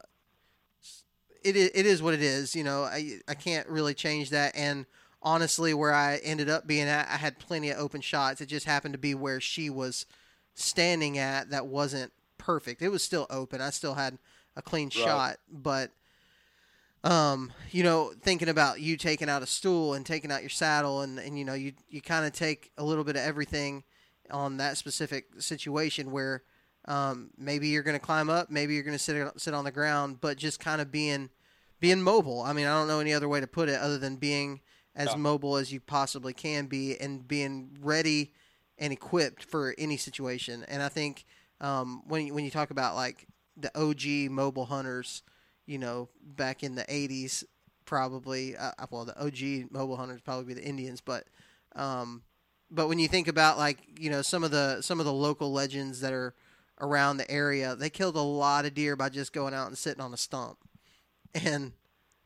[1.45, 2.57] it is, it is what it is.
[2.57, 4.57] You know, I I can't really change that.
[4.57, 4.87] And
[5.23, 8.41] honestly, where I ended up being at, I had plenty of open shots.
[8.41, 10.07] It just happened to be where she was
[10.55, 12.83] standing at that wasn't perfect.
[12.83, 13.61] It was still open.
[13.61, 14.19] I still had
[14.57, 15.05] a clean Right.
[15.05, 15.93] shot, but
[17.05, 21.03] um, you know, thinking about you taking out a stool and taking out your saddle,
[21.03, 23.85] and and you know, you you kind of take a little bit of everything
[24.31, 26.43] on that specific situation where
[26.89, 29.71] um, maybe you're going to climb up, maybe you're going to sit sit on the
[29.71, 31.31] ground, but just kind of being
[31.79, 32.43] being mobile.
[32.43, 34.61] I mean, I don't know any other way to put it other than being
[34.97, 35.17] as Yeah.
[35.17, 38.33] mobile as you possibly can be and being ready
[38.79, 40.65] and equipped for any situation.
[40.69, 41.25] And I think
[41.61, 45.23] um, when you, when you talk about like the OG mobile hunters,
[45.67, 47.45] you know, back in the '80s,
[47.85, 51.25] probably uh, well, the OG mobile hunters probably be the Indians, but
[51.75, 52.23] um,
[52.71, 55.53] but when you think about like you know some of the some of the local
[55.53, 56.35] legends that are
[56.81, 60.01] around the area, they killed a lot of deer by just going out and sitting
[60.03, 60.59] on a stump,
[61.35, 61.73] and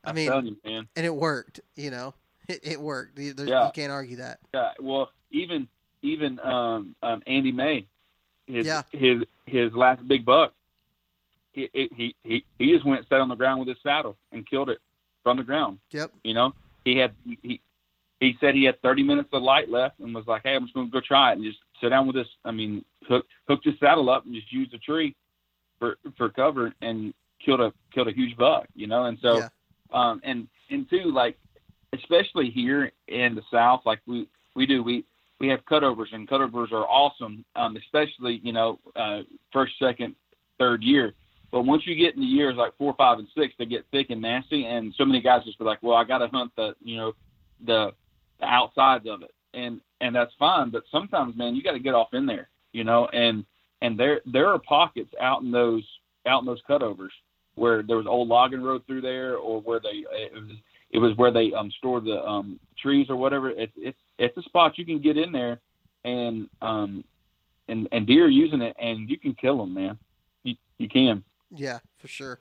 [0.03, 1.61] I I'm mean, you, and it worked.
[1.75, 2.13] You know,
[2.49, 3.15] it, it worked.
[3.15, 3.67] There's- Yeah.
[3.67, 4.39] You can't argue that.
[4.53, 5.67] Yeah, well, even
[6.01, 7.87] even um, um, Andy May,
[8.47, 8.81] his Yeah.
[8.91, 10.53] his his last big buck,
[11.53, 14.69] he he he he just went sat on the ground with his saddle and killed
[14.69, 14.79] it
[15.23, 15.79] from the ground.
[15.91, 16.11] Yep.
[16.23, 16.53] You know,
[16.85, 17.61] he had he
[18.19, 20.75] he said he had 30 minutes of light left and was like, hey, I'm just
[20.75, 22.27] going to go try it and just sit down with this.
[22.45, 25.15] I mean, hook hooked his saddle up and just used a tree
[25.79, 28.67] for for cover and killed a killed a huge buck.
[28.75, 29.49] You know, and so Yeah.
[29.91, 31.37] um and and two like
[31.93, 35.03] especially here in the south like we we do we
[35.39, 40.15] we have cutovers and cutovers are awesome um especially you know uh first second
[40.57, 41.13] third year
[41.51, 44.09] but once you get in the years like four five and six they get thick
[44.09, 46.73] and nasty and so many guys just be like well i got to hunt the
[46.83, 47.13] you know
[47.65, 47.91] the
[48.39, 49.31] the outsides of it.
[49.53, 52.83] And and that's fine but sometimes man you got to get off in there you
[52.83, 53.45] know and
[53.81, 55.83] and there there are pockets out in those
[56.25, 57.09] out in those cutovers
[57.55, 60.51] where there was old logging road through there or where they it was
[60.91, 63.49] it was where they um stored the um trees or whatever.
[63.49, 65.59] It's it's it's a spot you can get in there
[66.03, 67.03] and um
[67.67, 69.97] and and deer using it and you can kill them man.
[70.43, 72.39] You you can Yeah, for sure,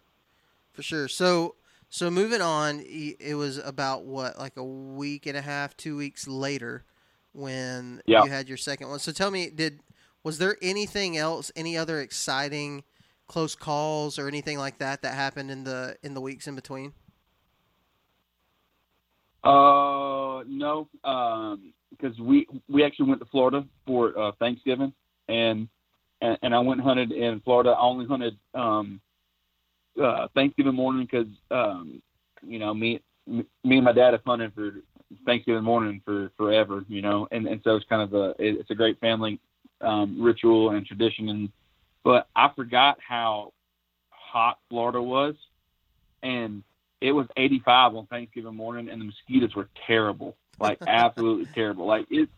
[0.73, 1.09] for sure.
[1.09, 1.57] So,
[1.89, 6.29] so moving on, it was about what, like a week and a half, two weeks
[6.29, 6.85] later,
[7.33, 8.25] when Yeah.
[8.25, 8.99] you had your second one.
[9.01, 9.81] So, tell me, did
[10.23, 12.85] was there anything else, any other exciting
[13.27, 16.93] close calls or anything like that that happened in the in the weeks in between?
[19.43, 24.93] Uh, no, um, because we we actually went to Florida for uh, Thanksgiving,
[25.29, 25.69] and,
[26.21, 27.71] and and I went hunted in Florida.
[27.71, 29.01] I only hunted um,
[30.03, 32.03] uh, Thanksgiving morning because um,
[32.43, 34.73] you know me me and my dad have hunted for
[35.27, 38.75] Thanksgiving morning for forever, you know, and and so it's kind of a it's a
[38.75, 39.41] great family
[39.81, 41.29] um, ritual and tradition.
[41.29, 41.49] And
[42.05, 43.53] but I forgot how
[44.11, 45.35] hot Florida was,
[46.23, 46.63] and
[47.01, 51.87] it was 85 on Thanksgiving morning, and the mosquitoes were terrible, like absolutely terrible.
[51.87, 52.29] Like it,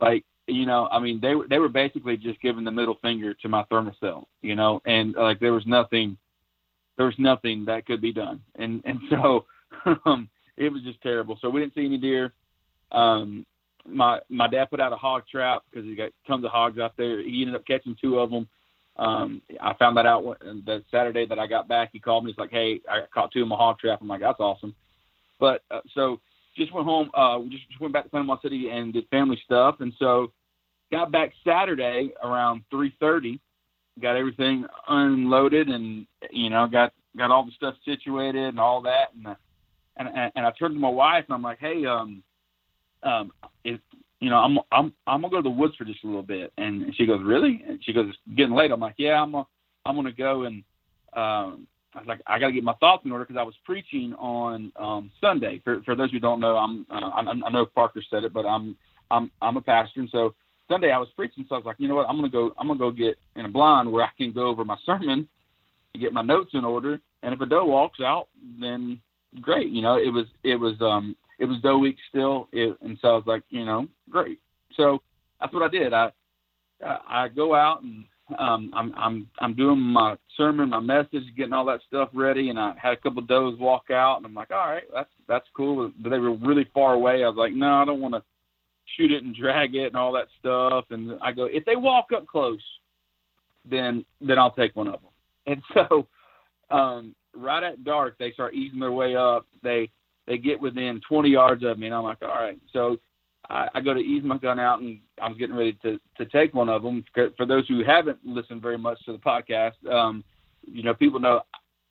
[0.00, 3.34] like you know, I mean, they were they were basically just giving the middle finger
[3.34, 6.16] to my Thermacell, you know, and like there was nothing,
[6.96, 9.44] there was nothing that could be done, and and so
[10.06, 11.38] um, it was just terrible.
[11.40, 12.32] So we didn't see any deer.
[12.92, 13.44] Um,
[13.88, 16.96] my my dad put out a hog trap because he got tons of hogs out
[16.96, 17.22] there.
[17.22, 18.48] He ended up catching two of them.
[18.98, 21.90] Um, I found that out when, the Saturday that I got back.
[21.92, 22.30] He called me.
[22.30, 24.74] He's like, "Hey, I caught two in my hog trap." I'm like, "That's awesome."
[25.38, 26.20] But uh, so
[26.56, 27.10] just went home.
[27.14, 30.32] Uh, just, just went back to Panama City and did family stuff, and so
[30.90, 33.38] got back Saturday around 3:30.
[34.00, 39.14] Got everything unloaded, and you know, got got all the stuff situated and all that,
[39.14, 39.36] and
[39.96, 42.22] and and, and I turned to my wife and I'm like, "Hey, um,
[43.02, 43.32] um,
[43.64, 43.80] if
[44.20, 46.52] you know, I'm I'm I'm gonna go to the woods for just a little bit,"
[46.58, 49.46] and she goes, "Really?" And she goes, "It's getting late." I'm like, "Yeah, I'm gonna
[49.84, 50.62] I'm gonna go and."
[51.14, 51.66] Um,
[51.96, 54.14] I was like, I got to get my thoughts in order because I was preaching
[54.18, 55.60] on um, Sunday.
[55.64, 58.44] For for those who don't know, I'm uh, I, I know Parker said it, but
[58.44, 58.76] I'm
[59.10, 60.34] I'm I'm a pastor, and so
[60.68, 61.46] Sunday I was preaching.
[61.48, 63.46] So I was like, you know what, I'm gonna go I'm gonna go get in
[63.46, 65.26] a blind where I can go over my sermon,
[65.94, 68.28] and get my notes in order, and if a doe walks out,
[68.60, 69.00] then
[69.40, 69.70] great.
[69.70, 73.08] You know, it was it was um it was doe week still, it, and so
[73.08, 74.38] I was like, you know, great.
[74.76, 75.00] So
[75.40, 75.94] that's what I did.
[75.94, 76.12] I
[76.84, 78.04] I go out and
[78.38, 82.58] um, I'm I'm I'm doing my sermon, my message, getting all that stuff ready, and
[82.58, 85.46] I had a couple of does walk out, and I'm like, all right, that's that's
[85.56, 85.92] cool.
[86.00, 87.22] But they were really far away.
[87.22, 88.22] I was like, no, I don't want to
[88.96, 90.86] shoot it and drag it and all that stuff.
[90.90, 92.62] And I go, if they walk up close,
[93.68, 95.10] then then I'll take one of them.
[95.46, 96.06] And so,
[96.76, 99.46] um, right at dark, they start easing their way up.
[99.62, 99.90] They
[100.26, 102.58] they get within 20 yards of me, and I'm like, all right.
[102.72, 102.96] So
[103.48, 106.24] I, I go to ease my gun out, and I was getting ready to to
[106.26, 107.04] take one of them.
[107.36, 110.24] For those who haven't listened very much to the podcast, um,
[110.62, 111.42] you know, people know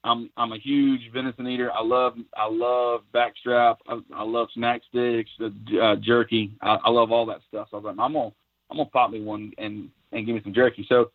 [0.04, 1.72] I'm I'm a huge venison eater.
[1.72, 3.78] I love I love backstrap.
[3.88, 6.52] I, I love snack sticks, uh, jerky.
[6.62, 7.68] I, I love all that stuff.
[7.72, 8.32] So I was like, I'm gonna
[8.70, 10.86] I'm gonna pop me one and and give me some jerky.
[10.88, 11.12] So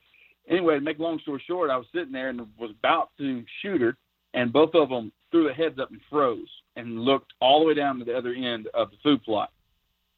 [0.49, 3.81] anyway, to make long story short, I was sitting there and was about to shoot
[3.81, 3.97] her,
[4.35, 7.75] and both of them threw their heads up and froze and looked all the way
[7.75, 9.51] down to the other end of the food plot.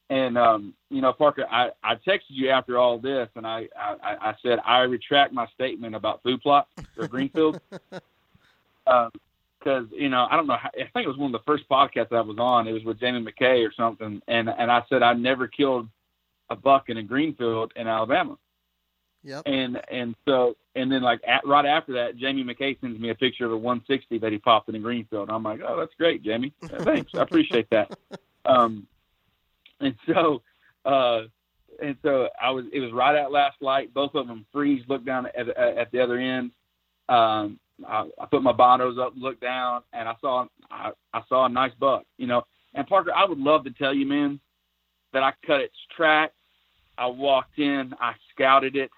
[0.09, 4.15] And um, you know, Parker, I, I texted you after all this, and I, I,
[4.29, 7.91] I said I retract my statement about food plot or Greenfield, because
[9.65, 10.57] um, you know I don't know.
[10.57, 12.67] How, I think it was one of the first podcasts I was on.
[12.67, 15.87] It was with Jamie McKay or something, and and I said I never killed
[16.49, 18.37] a buck in a Greenfield in Alabama.
[19.23, 19.43] Yep.
[19.45, 23.15] And and so and then like at, right after that, Jamie McKay sends me a
[23.15, 25.29] picture of a 160 that he popped in a Greenfield.
[25.29, 26.53] I'm like, oh, that's great, Jamie.
[26.61, 27.97] Thanks, I appreciate that.
[28.45, 28.87] Um,
[29.83, 30.41] and so,
[30.85, 31.21] uh,
[31.81, 32.65] and so I was.
[32.73, 33.93] It was right at last light.
[33.93, 34.83] Both of them freeze.
[34.87, 36.51] Look down at, at, at the other end.
[37.09, 41.45] Um, I, I put my binos up, looked down, and I saw I, I saw
[41.45, 42.03] a nice buck.
[42.17, 42.43] You know,
[42.73, 44.39] and Parker, I would love to tell you, man,
[45.11, 46.31] that I cut its track.
[46.97, 48.91] I walked in, I scouted it,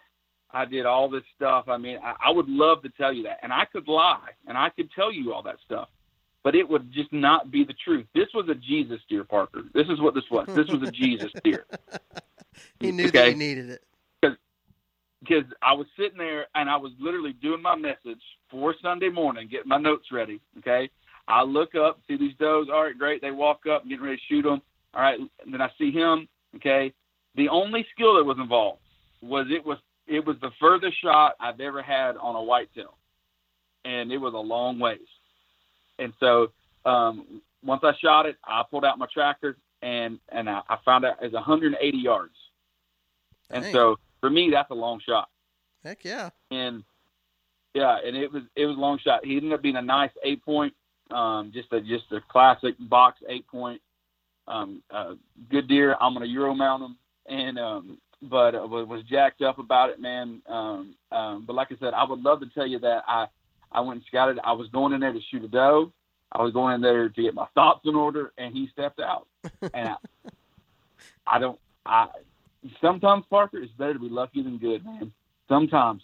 [0.51, 1.69] I did all this stuff.
[1.69, 4.57] I mean, I, I would love to tell you that, and I could lie, and
[4.57, 5.87] I could tell you all that stuff
[6.45, 8.05] but it would just not be the truth.
[8.13, 9.63] This was a Jesus deer, Parker.
[9.73, 10.45] This is what this was.
[10.55, 11.65] This was a Jesus deer.
[12.79, 13.17] he knew okay?
[13.17, 13.83] that he needed it.
[15.19, 19.47] Because I was sitting there and I was literally doing my message for Sunday morning,
[19.49, 20.39] getting my notes ready.
[20.59, 20.87] Okay.
[21.27, 22.67] I look up, see these does.
[22.71, 23.21] All right, great.
[23.21, 24.61] They walk up, getting ready to shoot them.
[24.93, 25.19] All right.
[25.19, 26.27] And then I see him.
[26.57, 26.93] Okay.
[27.33, 28.81] The only skill that was involved
[29.19, 32.99] was it was it was the furthest shot I've ever had on a whitetail,
[33.83, 34.99] and it was a long ways.
[35.99, 36.51] And so
[36.85, 41.05] um, once I shot it, I pulled out my tracker and and I, I found
[41.05, 42.33] out it's 180 yards.
[43.49, 45.29] And so for me, that's a long shot.
[45.83, 46.29] Heck yeah.
[46.51, 46.83] And
[47.73, 49.25] yeah, and it was it was a long shot.
[49.25, 50.73] He ended up being a nice eight point,
[51.11, 53.81] um, just a just a classic box eight point.
[54.47, 55.13] Um, uh,
[55.49, 55.95] good deer.
[55.99, 56.97] I'm gonna euro mount him,
[57.27, 60.41] and um, but uh, was jacked up about it, man.
[60.47, 63.27] Um, um, but like I said, I would love to tell you that I
[63.71, 64.39] I went and scouted.
[64.43, 65.91] I was going in there to shoot a doe.
[66.31, 69.27] I was going in there to get my thoughts in order, and he stepped out.
[69.73, 69.95] And I,
[71.27, 71.59] I don't.
[71.85, 72.07] I
[72.81, 75.11] sometimes Parker, it's better to be lucky than good, man.
[75.47, 76.03] Sometimes.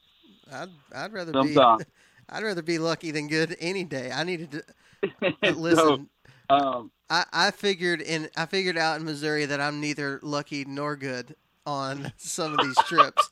[0.52, 1.84] I'd I'd rather sometimes.
[1.84, 1.92] be
[2.30, 4.12] I'd rather be lucky than good any day.
[4.12, 4.64] I needed to
[5.54, 6.10] listen.
[6.50, 10.66] so, um, I I figured in I figured out in Missouri that I'm neither lucky
[10.66, 11.36] nor good
[11.66, 13.30] on some of these trips.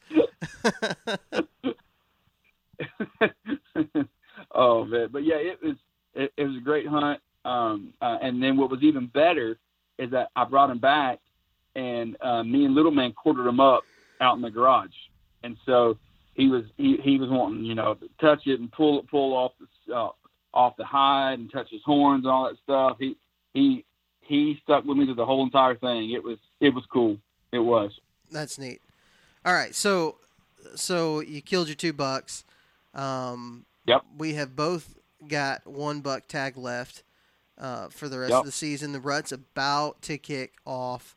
[4.54, 5.76] Oh man, but yeah, it was
[6.14, 7.20] it, it was a great hunt.
[7.46, 9.58] Um, uh, and then what was even better
[9.98, 11.20] is that I brought him back,
[11.76, 13.84] and uh, me and Little Man quartered him up
[14.22, 14.90] out in the garage,
[15.44, 15.98] and so
[16.34, 19.52] he was he, he was wanting you know to touch it and pull pull off
[19.60, 20.10] the uh,
[20.54, 22.98] off the hide and touch his horns and all that stuff.
[23.00, 23.16] He
[23.54, 23.86] he
[24.22, 26.12] he stuck with me through the whole entire thing.
[26.12, 27.18] It was it was cool.
[27.52, 27.92] It was.
[28.32, 28.82] That's neat.
[29.46, 30.18] All right, so
[30.76, 32.44] so you killed your two bucks.
[32.94, 34.06] Um, Yep.
[34.18, 34.96] We have both
[35.28, 37.04] got one buck tag left
[37.58, 38.40] uh, for the rest Yep.
[38.40, 38.94] of the season.
[38.94, 41.16] The rut's about to kick off.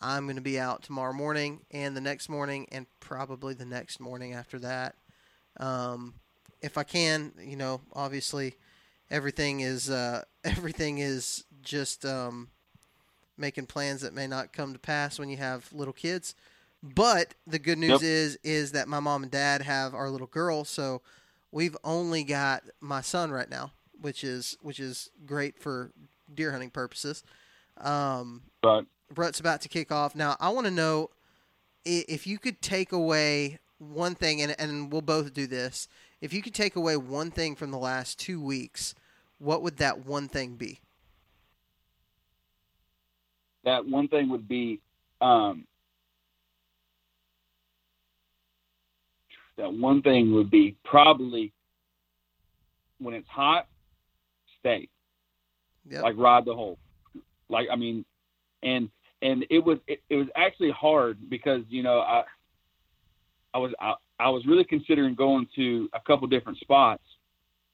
[0.00, 4.00] I'm going to be out tomorrow morning and the next morning, and probably the next
[4.00, 4.94] morning after that.
[5.58, 6.14] Um,
[6.60, 8.54] if I can, you know, obviously,
[9.10, 12.48] everything is uh, everything is just um,
[13.38, 16.34] making plans that may not come to pass when you have little kids.
[16.82, 18.02] But the good news Yep.
[18.02, 21.00] is is that my mom and dad have our little girl, so
[21.52, 25.92] we've only got my son right now, which is which is great for
[26.34, 27.22] deer hunting purposes.
[27.76, 30.16] Um, But Rut's about to kick off.
[30.16, 31.10] Now, I want to know
[31.84, 35.88] if you could take away one thing, and, and we'll both do this.
[36.20, 38.94] If you could take away one thing from the last two weeks,
[39.38, 40.80] what would that one thing be?
[43.64, 44.80] that one thing would be
[45.20, 45.66] um,
[49.56, 51.52] that one thing would be probably
[52.98, 53.68] when it's hot,
[54.60, 54.88] stay
[55.90, 56.02] Yep.
[56.02, 56.78] like ride the hole.
[57.48, 58.04] Like I mean,
[58.62, 58.88] and
[59.20, 62.22] and it was it, it was actually hard because you know I
[63.54, 67.02] I was I, I was really considering going to a couple different spots,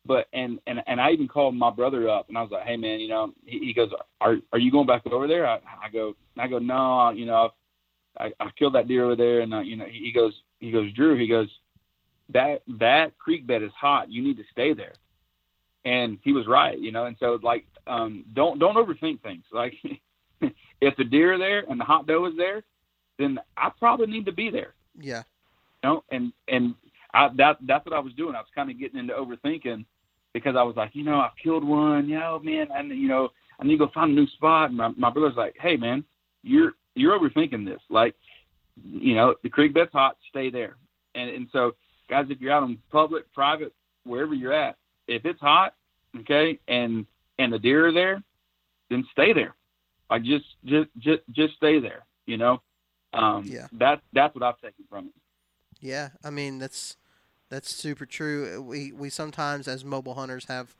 [0.06, 2.76] but and and and I even called my brother up and I was like, hey
[2.76, 5.46] man, you know, he, he goes, are are you going back over there?
[5.46, 7.50] I, I go I go no, you know,
[8.18, 10.70] I, I killed that deer over there, and uh, you know he he goes he
[10.70, 11.48] goes Drew he goes
[12.32, 14.10] that that creek bed is hot.
[14.10, 14.92] You need to stay there
[15.84, 17.06] and he was right, you know.
[17.06, 19.44] And so like, um, don't don't overthink things.
[19.52, 19.74] Like,
[20.80, 22.62] if the deer are there and the hot doe is there,
[23.18, 25.22] then I probably need to be there, Yeah.
[25.82, 26.04] you know.
[26.10, 26.74] And and
[27.14, 28.34] I, that that's what I was doing.
[28.34, 29.84] I was kind of getting into overthinking
[30.34, 33.30] because I was like, you know, I've killed one, yeah, oh, man, and you know,
[33.58, 34.68] I need to go find a new spot.
[34.68, 36.04] And my my brother's like, hey man,
[36.42, 37.80] you're you're overthinking this.
[37.88, 38.14] Like,
[38.84, 40.76] you know, the creek bed's hot, stay there.
[41.14, 41.72] And and so
[42.08, 43.72] guys, if you're out in public, private,
[44.04, 45.74] wherever you're at, if it's hot,
[46.20, 47.06] okay, and
[47.38, 48.22] and the deer are there,
[48.90, 49.54] then stay there.
[50.10, 52.04] Like just just just just stay there.
[52.26, 52.62] You know,
[53.12, 53.66] um, Yeah.
[53.72, 55.12] That's that's what I've taken from it.
[55.80, 56.96] Yeah, I mean that's
[57.48, 58.60] that's super true.
[58.62, 60.74] We we sometimes as mobile hunters have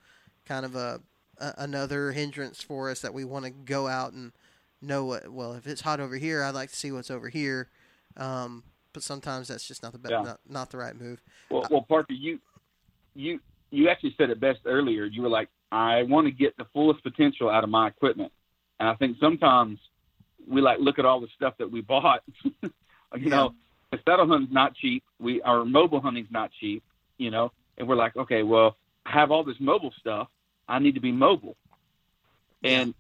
[0.47, 1.01] kind of a,
[1.39, 4.33] a another hindrance for us that we want to go out and
[4.81, 5.29] know what.
[5.31, 7.69] Well, if it's hot over here, I'd like to see what's over here.
[8.17, 10.23] Um, but sometimes that's just not the best, Yeah.
[10.23, 11.21] not, not the right move.
[11.51, 12.39] Well, well, Parker, you
[13.15, 15.05] you you actually said it best earlier.
[15.05, 18.33] You were like, I want to get the fullest potential out of my equipment,
[18.81, 19.79] and I think sometimes
[20.47, 22.23] we like look at all the stuff that we bought.
[22.63, 23.55] you know,
[23.91, 25.05] the saddle hunting's not cheap.
[25.19, 26.83] We our mobile hunting's not cheap.
[27.19, 30.29] You know, and we're like, okay, well, I have all this mobile stuff.
[30.69, 31.57] I need to be mobile,
[32.63, 32.95] and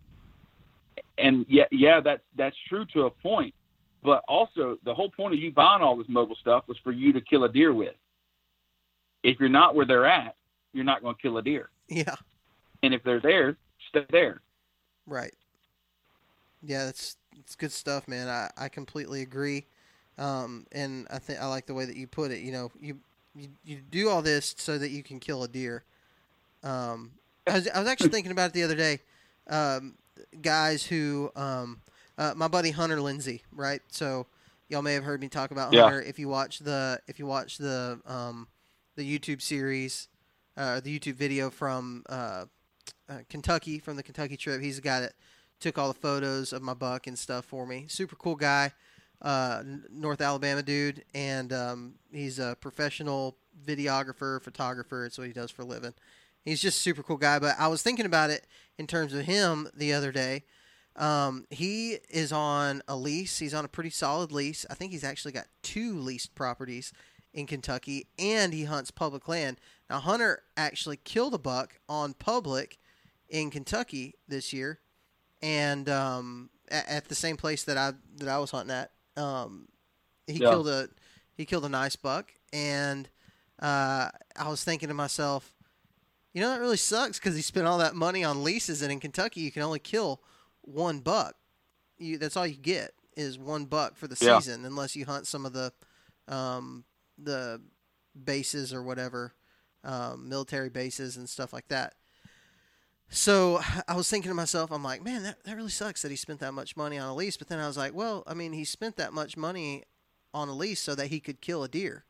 [1.17, 3.55] and yeah, yeah, that's that's true to a point.
[4.03, 7.13] But also, the whole point of you buying all this mobile stuff was for you
[7.15, 7.95] to kill a deer with.
[9.23, 10.37] If you're not where they're at,
[10.73, 11.71] you're not going to kill a deer.
[11.89, 12.15] Yeah,
[12.83, 13.57] And if they're there,
[13.89, 14.41] stay there.
[15.07, 15.35] right.
[16.63, 18.29] Yeah, that's it's good stuff, man.
[18.29, 19.65] I, I completely agree.
[20.19, 22.41] Um, and I think I like the way that you put it.
[22.41, 22.99] You know, you
[23.35, 25.85] you, you do all this so that you can kill a deer.
[26.65, 27.13] Um,
[27.47, 29.01] I was, I was actually thinking about it the other day.
[29.49, 29.95] Um,
[30.43, 31.81] guys who, um,
[32.19, 33.81] uh, my buddy Hunter Lindsay, right?
[33.89, 34.27] So
[34.69, 35.85] y'all may have heard me talk about Yeah.
[35.85, 38.49] Hunter if you watch the if you watch the um,
[38.97, 40.09] the YouTube series,
[40.57, 42.45] uh, the YouTube video from uh,
[43.09, 44.61] uh, Kentucky from the Kentucky trip.
[44.61, 45.13] He's the guy that
[45.61, 47.87] took all the photos of my buck and stuff for me.
[47.89, 48.73] Super cool guy,
[49.23, 55.05] uh, North Alabama dude, and um, he's a professional videographer, photographer.
[55.07, 55.95] It's what he does for a living.
[56.45, 57.39] He's just a super cool guy.
[57.39, 58.47] But I was thinking about it
[58.79, 60.45] in terms of him the other day.
[60.99, 63.39] Um, he is on a lease.
[63.39, 64.67] He's on a pretty solid lease.
[64.69, 66.93] I think he's actually got two leased properties
[67.33, 69.61] in Kentucky, and he hunts public land.
[69.89, 72.79] Now, Hunter actually killed a buck on public
[73.29, 74.81] in Kentucky this year,
[75.41, 78.91] and um, at, at the same place that I that I was hunting at.
[79.17, 79.69] Um,
[80.27, 80.51] he Yeah.
[80.51, 80.89] killed a
[81.37, 83.09] he killed a nice buck, and
[83.61, 85.55] uh, I was thinking to myself,
[86.33, 88.99] you know, that really sucks because he spent all that money on leases, and in
[88.99, 90.21] Kentucky you can only kill
[90.69, 91.35] one buck.
[91.99, 94.39] You that's all you get is one buck for the Yeah.
[94.39, 95.73] season, unless you hunt some of the
[96.29, 96.85] um,
[97.17, 97.61] the
[98.25, 99.35] bases or whatever
[99.85, 101.95] um, military bases and stuff like that.
[103.11, 106.17] So I was thinking to myself, I'm like, man, that, that really sucks that he
[106.17, 107.39] spent that much money on a lease.
[107.39, 109.85] But then I was like, well, I mean, he spent that much money
[110.35, 112.05] on a lease so that he could kill a deer.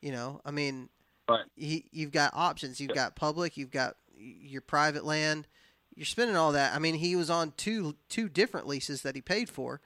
[0.00, 0.88] You know, I mean,
[1.28, 1.44] Right.
[1.54, 2.80] he, you've got options.
[2.80, 3.56] You've got public.
[3.56, 5.46] You've got your private land.
[5.94, 6.74] You're spending all that.
[6.74, 9.80] I mean, he was on two two different leases that he paid for,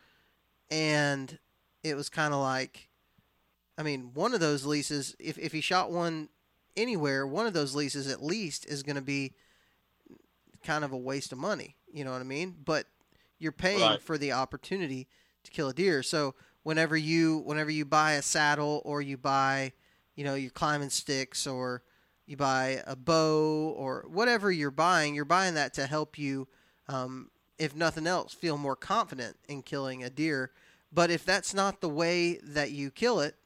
[0.70, 1.38] and
[1.82, 2.88] it was kind of like,
[3.78, 6.28] I mean, one of those leases, if if he shot one
[6.76, 9.34] anywhere, one of those leases at least is going to be
[10.62, 11.76] kind of a waste of money.
[11.92, 12.54] You know what I mean?
[12.64, 12.86] But
[13.38, 14.02] you're paying Right.
[14.02, 15.09] for the opportunity
[15.44, 16.02] to kill a deer.
[16.02, 19.72] So whenever you whenever you buy a saddle or you buy,
[20.14, 21.82] you know, your climbing sticks or
[22.26, 26.48] you buy a bow or whatever you're buying, you're buying that to help you,
[26.88, 30.50] um, if nothing else, feel more confident in killing a deer.
[30.92, 33.36] But if that's not the way that you kill it,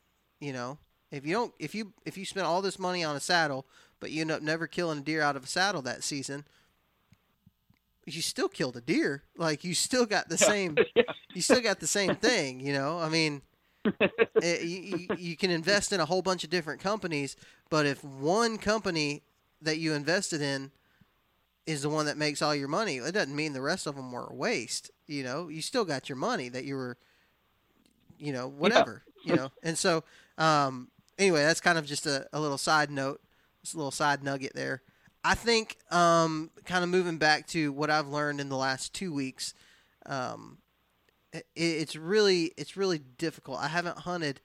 [0.41, 0.79] you know,
[1.11, 3.67] if you don't, if you if you spend all this money on a saddle,
[3.99, 6.45] but you end up never killing a deer out of a saddle that season,
[8.07, 9.25] you still killed a deer.
[9.37, 10.77] Like you still got the same,
[11.35, 12.61] you still got the same thing.
[12.61, 13.43] You know, I mean,
[14.43, 17.37] you, you- you can invest in a whole bunch of different companies,
[17.69, 19.23] but if one company
[19.63, 20.71] that you invested in
[21.67, 24.11] is the one that makes all your money, it doesn't mean the rest of them
[24.13, 24.91] were a waste.
[25.07, 26.97] You know, you still got your money that you were,
[28.19, 29.03] you know, whatever.
[29.23, 30.03] You know, and so
[30.39, 33.21] um, anyway, that's kind of just a, a little side note,
[33.63, 34.81] just a little side nugget there.
[35.23, 39.13] I think um, kind of moving back to what I've learned in the last two
[39.13, 39.53] weeks.
[40.07, 40.57] Um,
[41.55, 43.61] it's really it's really difficult.
[43.61, 44.41] I haven't hunted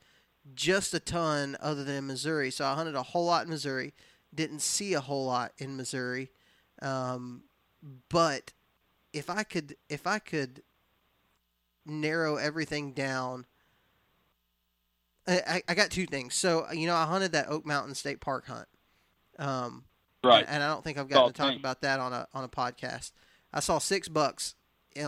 [0.53, 3.93] just a ton other than in Missouri, so I hunted a whole lot in Missouri.
[4.33, 6.29] Didn't see a whole lot in Missouri,
[6.81, 7.43] um,
[8.09, 8.53] but
[9.13, 10.61] if I could if I could
[11.86, 13.45] narrow everything down.
[15.27, 16.36] I, I- I got two things.
[16.36, 18.67] So you know, I hunted that Oak Mountain State Park hunt.
[19.39, 19.86] Um,
[20.23, 20.39] Right.
[20.45, 21.59] and, and I don't think I've gotten Oh, to talk thanks.
[21.61, 23.11] about that on a on a podcast.
[23.53, 24.55] I saw six bucks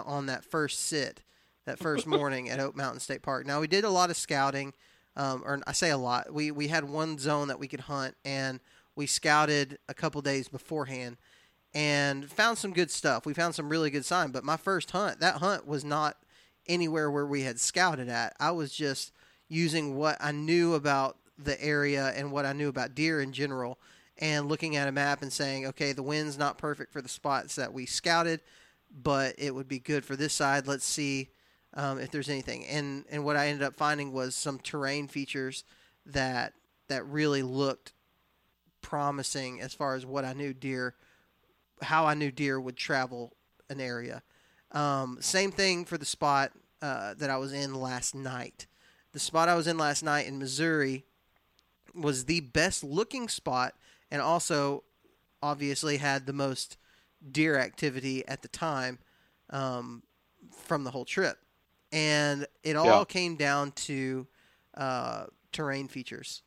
[0.05, 1.21] on that first sit,
[1.67, 3.45] that first morning at Oak Mountain State Park.
[3.45, 4.73] Now we did a lot of scouting,
[5.17, 6.33] um, or I say a lot.
[6.33, 8.61] We we had one zone that we could hunt, and
[8.95, 11.17] we scouted a couple days beforehand,
[11.73, 13.25] and found some good stuff.
[13.25, 14.31] We found some really good sign.
[14.31, 16.15] But my first hunt, that hunt was not
[16.67, 18.33] anywhere where we had scouted at.
[18.39, 19.11] I was just
[19.49, 23.77] using what I knew about the area and what I knew about deer in general
[24.17, 27.55] and looking at a map and saying, okay, the wind's not perfect for the spots
[27.55, 28.41] that we scouted,
[28.89, 30.65] but it would be good for this side.
[30.65, 31.29] Let's see
[31.77, 32.65] um, if there's anything.
[32.65, 35.63] And and what I ended up finding was some terrain features
[36.05, 36.53] that
[36.89, 37.93] that really looked
[38.81, 40.95] promising as far as what I knew deer,
[41.81, 43.33] how I knew deer would travel
[43.69, 44.23] an area.
[44.71, 46.51] Um, same thing for the spot
[46.81, 48.67] uh, that I was in last night.
[49.13, 51.05] The spot I was in last night in Missouri
[51.93, 53.73] was the best looking spot
[54.11, 54.83] and also
[55.41, 56.77] obviously had the most
[57.31, 58.99] deer activity at the time
[59.49, 60.03] um,
[60.51, 61.39] from the whole trip.
[61.91, 63.03] And it all Yeah.
[63.05, 64.27] came down to
[64.75, 66.43] uh, terrain features.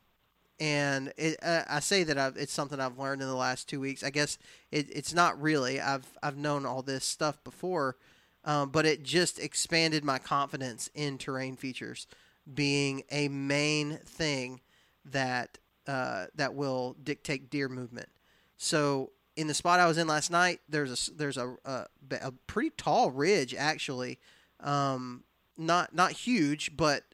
[0.59, 3.81] And it, uh, I say that I've, it's something I've learned in the last two
[3.81, 4.03] weeks.
[4.05, 4.37] I guess
[4.71, 5.81] it, it's not really.
[5.81, 7.97] I've I've known all this stuff before,
[8.45, 12.07] um, but it just expanded my confidence in terrain features
[12.53, 14.61] being a main thing
[15.07, 18.11] that uh, that will dictate deer movement.
[18.59, 21.87] So in the spot I was in last night, there's a there's a a,
[22.21, 24.19] a pretty tall ridge actually,
[24.61, 25.25] um,
[25.61, 27.05] not not huge, but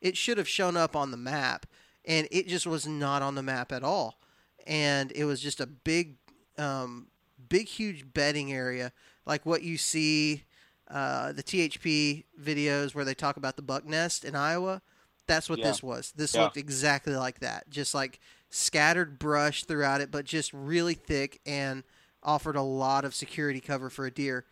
[0.00, 1.66] it should have shown up on the map,
[2.04, 4.18] and it just was not on the map at all,
[4.66, 6.16] and it was just a big,
[6.58, 7.08] um,
[7.48, 8.92] big huge bedding area
[9.26, 10.44] like what you see.
[10.88, 14.82] Uh, the THP videos where they talk about the buck nest in Iowa,
[15.26, 15.64] that's what Yeah.
[15.64, 16.12] this was.
[16.14, 16.42] This Yeah.
[16.42, 17.68] looked exactly like that.
[17.68, 21.82] Just like scattered brush throughout it, but just really thick and
[22.22, 24.46] offered a lot of security cover for a deer.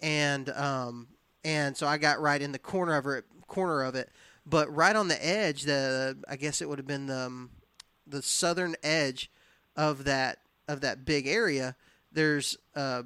[0.00, 1.08] And um,
[1.44, 4.10] and so I got right in the corner of it, corner of it,
[4.46, 5.62] but right on the edge.
[5.62, 7.50] The I guess it would have been the um,
[8.06, 9.30] the southern edge
[9.76, 10.38] of that
[10.68, 11.76] of that big area.
[12.12, 13.02] There's uh,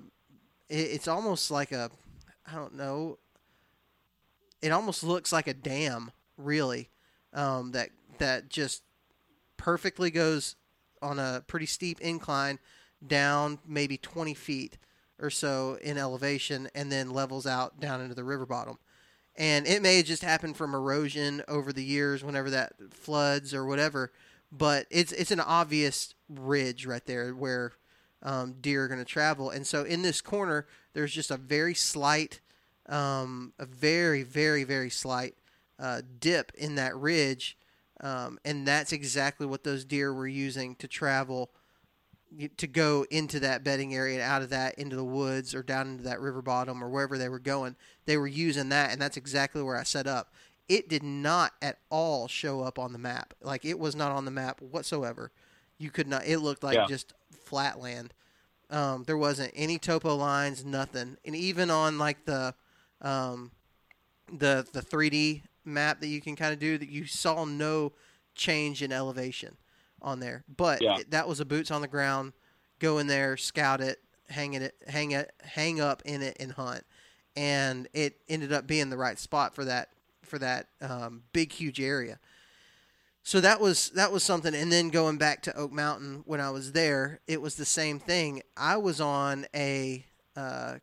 [0.68, 1.91] it, it's almost like a
[2.47, 3.18] I don't know.
[4.62, 6.89] It almost looks like a dam, really,
[7.32, 8.82] um, that that just
[9.57, 10.57] perfectly goes
[11.03, 12.59] on a pretty steep incline
[13.07, 14.78] down maybe 20 feet
[15.20, 18.78] or so in elevation and then levels out down into the river bottom.
[19.36, 23.66] And it may have just happened from erosion over the years whenever that floods or
[23.66, 24.12] whatever,
[24.52, 27.72] but it's it's an obvious ridge right there where
[28.22, 29.50] um, deer are going to travel.
[29.50, 32.40] And so in this corner, there's just a very slight,
[32.88, 35.34] um, a very, very, very slight
[35.78, 37.58] uh, dip in that ridge.
[38.00, 41.50] Um, and that's exactly what those deer were using to travel
[42.57, 45.89] to go into that bedding area and out of that into the woods or down
[45.89, 47.76] into that river bottom or wherever they were going.
[48.07, 50.32] They were using that, and that's exactly where I set up.
[50.68, 53.35] It did not at all show up on the map.
[53.43, 55.30] Like it was not on the map whatsoever.
[55.78, 56.26] You could not.
[56.26, 56.87] It looked like Yeah.
[56.87, 58.14] just flat land.
[58.70, 62.55] Um, there wasn't any topo lines, nothing, and even on like the
[63.03, 63.51] um,
[64.32, 67.93] the the 3D map that you can kind of do, that you saw no
[68.35, 69.57] change in elevation
[70.05, 70.44] on there.
[70.48, 70.98] But Yeah.
[70.98, 72.32] it- that was a boots on the ground,
[72.78, 76.84] go in there, scout it, hang it, hang it, hang up in it, and hunt.
[77.36, 79.88] And it ended up being the right spot for that
[80.22, 82.18] for that um, big huge area.
[83.22, 84.55] So that was that was something.
[84.55, 87.98] And then going back to Oak Mountain when I was there, it was the same
[87.98, 88.42] thing.
[88.57, 90.05] I was on a,
[90.36, 90.78] uh,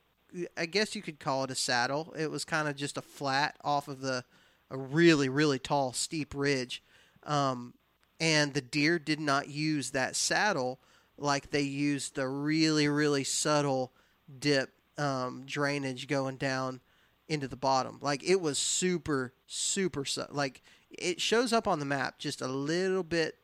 [0.58, 2.14] I guess you could call it a saddle.
[2.18, 4.24] It was kind of just a flat off of the
[4.70, 6.84] a really really tall steep ridge,
[7.24, 7.74] um,
[8.22, 10.80] and the deer did not use that saddle
[11.18, 13.92] like they used the really really subtle
[14.40, 16.80] dip um, drainage going down
[17.28, 17.98] into the bottom.
[18.02, 22.48] Like it was super super su- like it shows up on the map just a
[22.48, 23.38] little bit.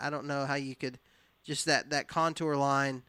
[0.00, 0.98] I don't know how you could
[1.44, 3.02] just that that contour line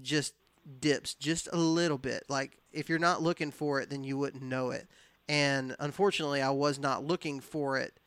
[0.00, 0.34] just
[0.80, 2.24] dips just a little bit.
[2.28, 4.86] Like if you're not looking for it, then you wouldn't know it.
[5.28, 7.98] And unfortunately, I was not looking for it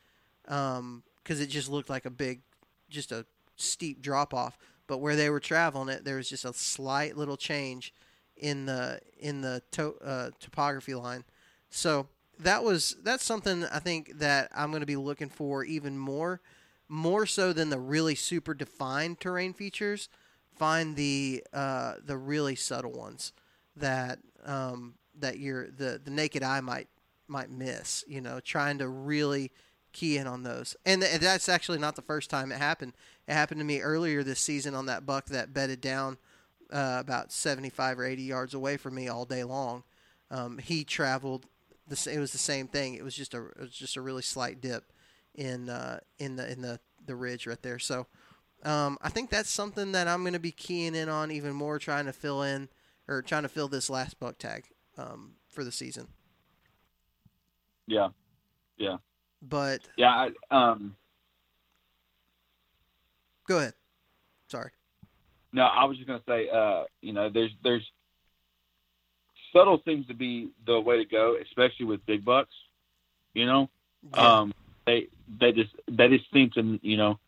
[1.24, 2.42] because it just looked like a big,
[2.90, 4.58] just a steep drop off.
[4.88, 7.94] But where they were traveling it, there was just a slight little change
[8.36, 11.24] in the in the to, uh, topography line.
[11.70, 12.08] So
[12.40, 16.42] that was that's something I think that I'm going to be looking for even more,
[16.90, 20.10] more so than the really super defined terrain features.
[20.58, 23.32] Find the uh, the really subtle ones
[23.76, 26.90] that um, that you're the the naked eye might
[27.28, 28.04] might miss.
[28.08, 29.52] You know, trying to really
[29.92, 30.76] key in on those.
[30.86, 32.94] And th- that's actually not the first time it happened.
[33.28, 36.18] It happened to me earlier this season on that buck that bedded down
[36.72, 39.84] uh, about 75 or 80 yards away from me all day long.
[40.30, 41.46] Um, he traveled.
[41.88, 42.96] The, it was the same thing.
[42.96, 44.94] It was just a it was just a really slight dip
[45.36, 47.80] in uh, in the in the the ridge right there.
[47.80, 48.08] So
[48.64, 51.80] um, I think that's something that I'm going to be keying in on even more,
[51.80, 52.70] trying to fill in
[53.08, 54.66] or trying to fill this last buck tag
[54.98, 56.08] um, for the season.
[57.88, 58.10] Yeah,
[58.78, 58.98] yeah.
[59.42, 60.30] But Yeah.
[60.52, 60.96] I, um,
[63.48, 63.74] go ahead.
[64.48, 64.72] Sorry.
[65.54, 67.84] no, I was just gonna say, uh, you know, there's there's
[69.54, 72.54] subtle seems to be the way to go, especially with big bucks.
[73.34, 73.70] You know,
[74.14, 74.40] Yeah.
[74.42, 74.54] um,
[74.86, 75.08] they
[75.40, 77.20] they just they just seem to you know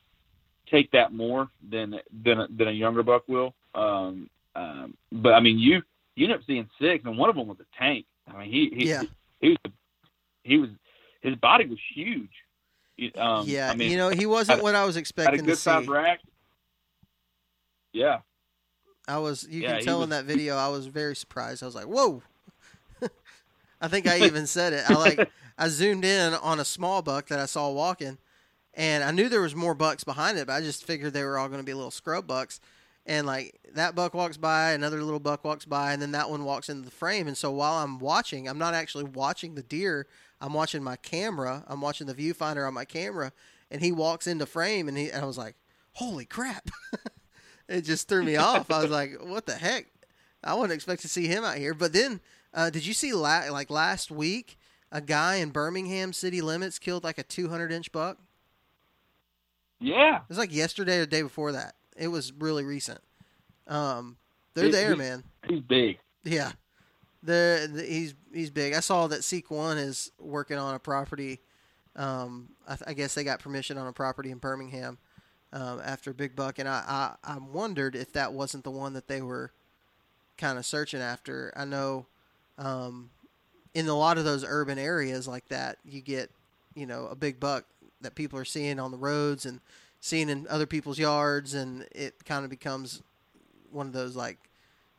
[0.70, 3.54] take that more than than a, than a younger buck will.
[3.76, 5.82] Um, um, but I mean, you
[6.16, 8.06] you ended up seeing six, and one of them was a tank.
[8.28, 9.04] I mean, he he Yeah.
[9.40, 9.74] he was
[10.44, 10.70] he was
[11.24, 12.30] his body was huge.
[13.18, 15.40] Um, yeah, I mean, you know, he wasn't had- what I was had a expecting
[15.40, 15.92] to good size see.
[15.92, 16.20] rack.
[17.92, 18.20] Yeah,
[19.08, 19.48] I was.
[19.50, 20.56] You Yeah, can tell in that video.
[20.58, 21.64] I was very surprised.
[21.64, 22.22] I was like, "Whoa!"
[23.82, 24.84] I think I even said it.
[24.90, 25.30] I like.
[25.58, 28.18] I zoomed in on a small buck that I saw walking,
[28.74, 31.38] and I knew there was more bucks behind it, but I just figured they were
[31.38, 32.60] all going to be little scrub bucks.
[33.06, 36.44] And like that buck walks by, another little buck walks by, and then that one
[36.46, 37.28] walks into the frame.
[37.28, 40.08] And so while I'm watching, I'm not actually watching the deer.
[40.44, 41.64] I'm watching my camera.
[41.68, 43.32] I'm watching the viewfinder on my camera,
[43.72, 45.10] and he walks into frame, and he.
[45.10, 45.56] And I was like,
[45.94, 46.70] "Holy crap!"
[47.70, 48.70] it just threw me off.
[48.70, 49.86] I was like, "What the heck?"
[50.44, 51.74] I wouldn't expect to see him out here.
[51.74, 52.20] But then,
[52.54, 54.58] uh, did you see la- like last week
[54.92, 58.18] a guy in Birmingham city limits killed like a 200 inch buck?
[59.80, 60.18] yeah.
[60.18, 61.76] It was like yesterday or the day before that.
[61.98, 63.00] It was really recent.
[63.68, 64.18] Um,
[64.54, 65.24] they're He- there, he- man.
[65.48, 65.98] He's big.
[66.26, 66.52] Yeah,
[67.24, 68.74] they're, th he's he's big.
[68.74, 71.40] I saw that Seek One is working on a property.
[71.96, 74.98] Um, I, I guess they got permission on a property in Birmingham
[75.54, 79.08] um, after Big Buck, and I, I I wondered if that wasn't the one that
[79.08, 79.52] they were
[80.38, 81.54] kind of searching after.
[81.56, 82.08] I know
[82.58, 83.10] um,
[83.74, 86.30] in a lot of those urban areas like that, you get
[86.76, 87.66] you know a big buck
[88.02, 89.62] that people are seeing on the roads and
[90.02, 93.02] seeing in other people's yards, and it kind of becomes
[93.72, 94.38] one of those like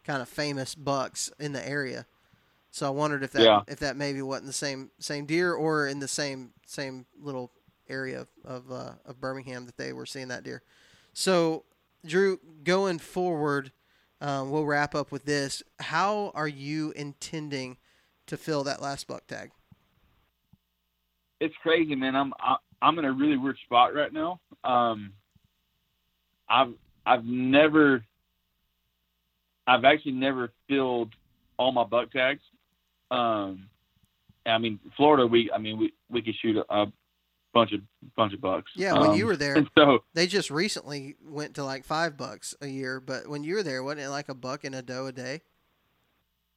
[0.04, 2.06] kind of famous bucks in the area.
[2.74, 3.62] So I wondered if that Yeah.
[3.68, 7.52] if that maybe wasn't the same same deer or in the same same little
[7.88, 10.60] area of of, uh, of Birmingham that they were seeing that deer.
[11.12, 11.66] So
[12.04, 13.70] Drew, going forward,
[14.20, 15.62] um, we'll wrap up with this.
[15.78, 17.76] How are you intending
[18.26, 19.52] to fill that last buck tag?
[21.38, 22.16] It's crazy, man.
[22.16, 24.40] I'm I, I'm in a really weird spot right now.
[24.64, 25.12] Um,
[26.48, 26.74] I've
[27.06, 28.04] I've never
[29.64, 31.14] I've actually never filled
[31.56, 32.42] all my buck tags.
[33.10, 33.68] Um,
[34.46, 36.86] I mean, Florida, we I mean we we could shoot a
[37.52, 37.80] bunch of
[38.16, 38.72] bunch of bucks.
[38.74, 42.54] Yeah, when Um, you were there, so they just recently went to like five bucks
[42.60, 43.00] a year.
[43.00, 45.40] But when you were there, wasn't it like a buck and a doe a day?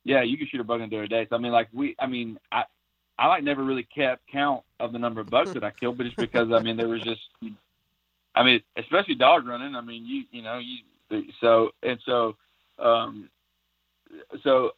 [0.03, 1.27] yeah, you could shoot a buck in a day.
[1.29, 2.63] So I mean, like we, I mean, I,
[3.19, 6.05] I like never really kept count of the number of bucks that I killed, but
[6.05, 7.21] just because I mean there was just,
[8.33, 9.75] I mean, especially dog running.
[9.75, 10.77] I mean, you you know you
[11.41, 12.35] so and so,
[12.79, 13.29] um,
[14.43, 14.71] so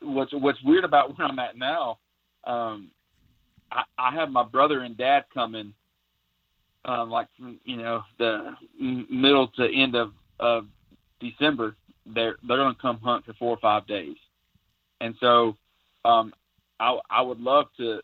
[0.00, 1.98] what's what's weird about where I'm at now,
[2.44, 2.90] um,
[3.70, 5.74] I, I have my brother and dad coming,
[6.84, 7.28] um, like
[7.64, 10.66] you know the middle to end of of
[11.20, 11.76] December.
[12.06, 14.16] They're they're gonna come hunt for four or five days,
[15.00, 15.56] and so
[16.04, 16.32] um,
[16.80, 18.00] I I would love to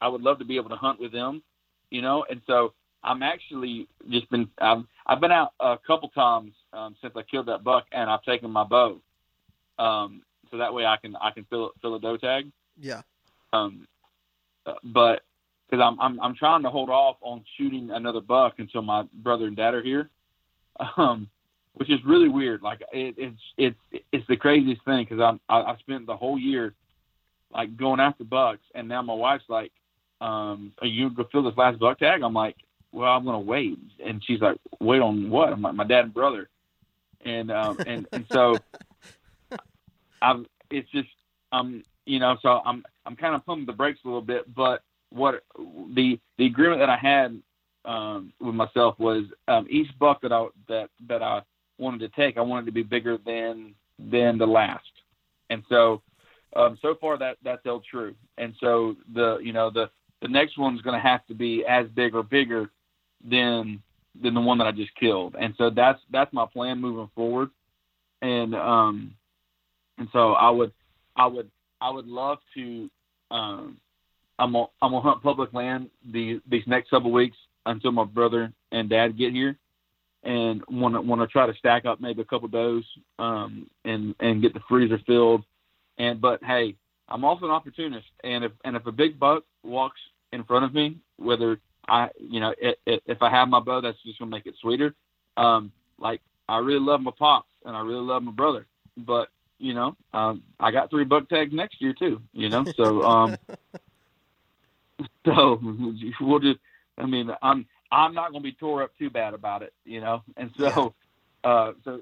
[0.00, 1.42] I would love to be able to hunt with them,
[1.90, 6.52] you know, and so I'm actually just been I've I've been out a couple times
[6.72, 9.00] um, since I killed that buck, and I've taken my bow,
[9.78, 10.22] um,
[10.54, 12.50] so that way I can I can fill fill a doe tag.
[12.78, 13.02] Yeah.
[13.52, 13.88] Um,
[14.84, 15.22] but
[15.68, 19.46] because I'm, I'm I'm trying to hold off on shooting another buck until my brother
[19.46, 20.10] and dad are here,
[20.96, 21.28] um,
[21.72, 22.62] which is really weird.
[22.62, 26.38] Like it, it's it's it's the craziest thing because I'm I, I spent the whole
[26.38, 26.72] year
[27.52, 29.72] like going after bucks, and now my wife's like,
[30.20, 32.56] um, "Are you gonna fill this last buck tag?" I'm like,
[32.92, 36.14] "Well, I'm gonna wait," and she's like, "Wait on what?" I'm like, "My dad and
[36.14, 36.48] brother,"
[37.24, 38.58] and um, and and so
[40.24, 40.46] I'm.
[40.70, 41.08] It's just
[41.52, 44.82] um, you know, so I'm I'm kind of pumping the brakes a little bit, but
[45.10, 45.44] what
[45.94, 47.40] the the agreement that I had
[47.84, 51.42] um, with myself was um, each buck that I that that I
[51.78, 54.90] wanted to take, I wanted to be bigger than than the last,
[55.50, 56.02] and so
[56.56, 58.14] um, so far that that's held true.
[58.38, 61.86] And so the you know the the next one's going to have to be as
[61.94, 62.70] big or bigger
[63.28, 63.82] than
[64.20, 67.50] than the one that I just killed, and so that's that's my plan moving forward,
[68.22, 69.14] and um
[69.98, 70.72] and so I would
[71.16, 72.90] I would I would love to
[73.30, 73.78] um
[74.38, 77.36] I'm gonna, I'm gonna hunt public land the these next couple weeks
[77.66, 79.56] until my brother and dad get here,
[80.24, 82.84] and want to want to try to stack up maybe a couple does
[83.18, 85.44] um, and and get the freezer filled.
[85.98, 86.74] And but hey,
[87.08, 90.00] I'm also an opportunist, and if and if a big buck walks
[90.32, 93.80] in front of me, whether I you know it, it, if I have my bow,
[93.80, 94.94] that's just gonna make it sweeter.
[95.36, 98.66] Um, like I really love my pops and I really love my brother,
[98.96, 99.28] but
[99.64, 102.20] you know um, I got three buck tags next year too.
[102.32, 103.36] You know, so um,
[105.24, 105.58] so
[106.20, 106.60] we'll just
[106.98, 109.72] I mean I'm I'm not gonna be tore up too bad about it.
[109.84, 110.94] You know, and so
[111.44, 112.00] uh, so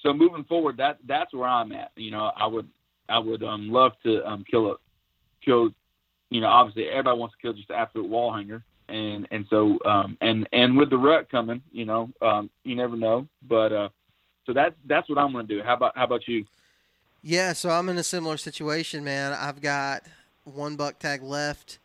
[0.00, 1.92] so moving forward, that that's where I'm at.
[1.96, 2.68] You know, I would
[3.08, 4.76] I would um, love to um, kill a
[5.44, 5.70] kill.
[6.30, 9.78] You know, obviously everybody wants to kill just an absolute wall hanger, and and so
[9.84, 13.28] um, and and with the rut coming, you know, um, you never know.
[13.46, 13.88] But uh,
[14.46, 15.62] so that's that's what I'm going to do.
[15.62, 16.46] How about how about you?
[17.26, 19.32] Yeah, so I'm in a similar situation, man.
[19.32, 20.02] I've got
[20.44, 21.78] one buck tag left,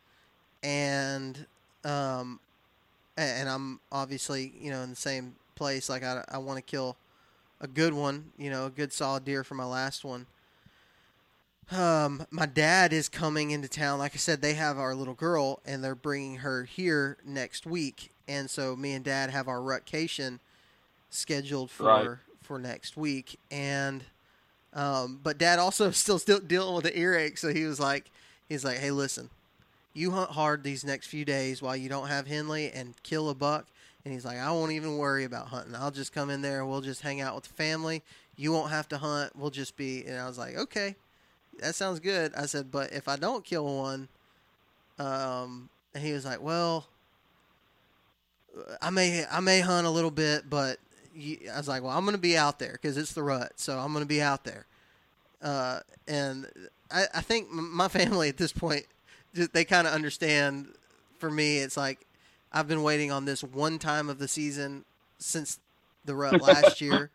[0.62, 1.46] and
[1.86, 2.42] um,
[3.16, 5.88] and I'm obviously you know in the same place.
[5.88, 6.98] Like I I want to kill
[7.62, 10.26] a good one, you know, a good solid deer for my last one.
[11.72, 14.00] Um, my dad is coming into town.
[14.00, 18.12] Like I said, they have our little girl, and they're bringing her here next week.
[18.28, 20.40] And so me and dad have our rutcation
[21.10, 22.18] scheduled for Right.
[22.42, 23.40] for next week.
[23.50, 24.04] And
[24.74, 28.10] um, but dad also still still dealing with the earache, so he was like,
[28.48, 29.30] he's like, hey, listen,
[29.94, 33.36] you hunt hard these next few days while you don't have Henley and kill a
[33.36, 33.68] buck.
[34.06, 35.76] And he's like, I won't even worry about hunting.
[35.76, 38.02] I'll just come in there we'll just hang out with the family.
[38.38, 39.36] You won't have to hunt.
[39.36, 40.06] We'll just be.
[40.06, 40.96] And I was like, okay,
[41.60, 42.34] that sounds good.
[42.36, 44.08] I said, but if I don't kill one,
[44.98, 46.88] um, and he was like, well,
[48.82, 50.78] I may I may hunt a little bit, but
[51.16, 53.78] I was like, well, I'm going to be out there because it's the rut, so
[53.78, 54.66] I'm going to be out there.
[55.42, 56.48] Uh, and
[56.92, 58.86] I, I think m- my family at this point,
[59.34, 60.74] they kind of understand.
[61.18, 62.06] For me, it's like
[62.54, 64.86] I've been waiting on this one time of the season
[65.18, 65.60] since
[66.06, 67.12] the rut last year,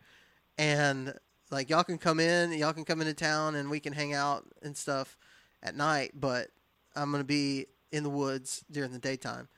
[0.58, 1.14] and
[1.50, 4.44] like y'all can come in, y'all can come into town, and we can hang out
[4.62, 5.16] and stuff
[5.62, 6.12] at night.
[6.14, 6.48] But
[6.94, 9.48] I'm gonna be in the woods during the daytime,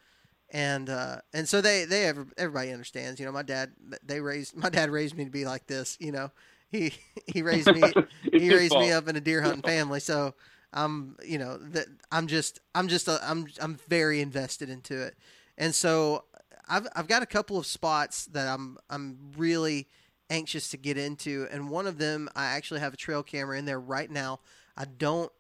[0.51, 3.19] and uh, and so they they everybody understands.
[3.19, 3.73] You know, my dad
[4.05, 5.97] they raised my dad raised me to be like this.
[6.01, 6.31] You know,
[6.69, 6.93] he
[7.27, 7.83] he raised me
[8.33, 10.35] he raised me up in a deer hunting family, so
[10.73, 15.17] I'm you know that I'm just I'm just a, I'm I'm very invested into it,
[15.59, 16.25] and so
[16.69, 19.89] I've I've got a couple of spots that I'm I'm really
[20.31, 23.65] anxious to get into, and one of them I actually have a trail camera in
[23.65, 24.41] there right now.
[24.77, 25.33] I don't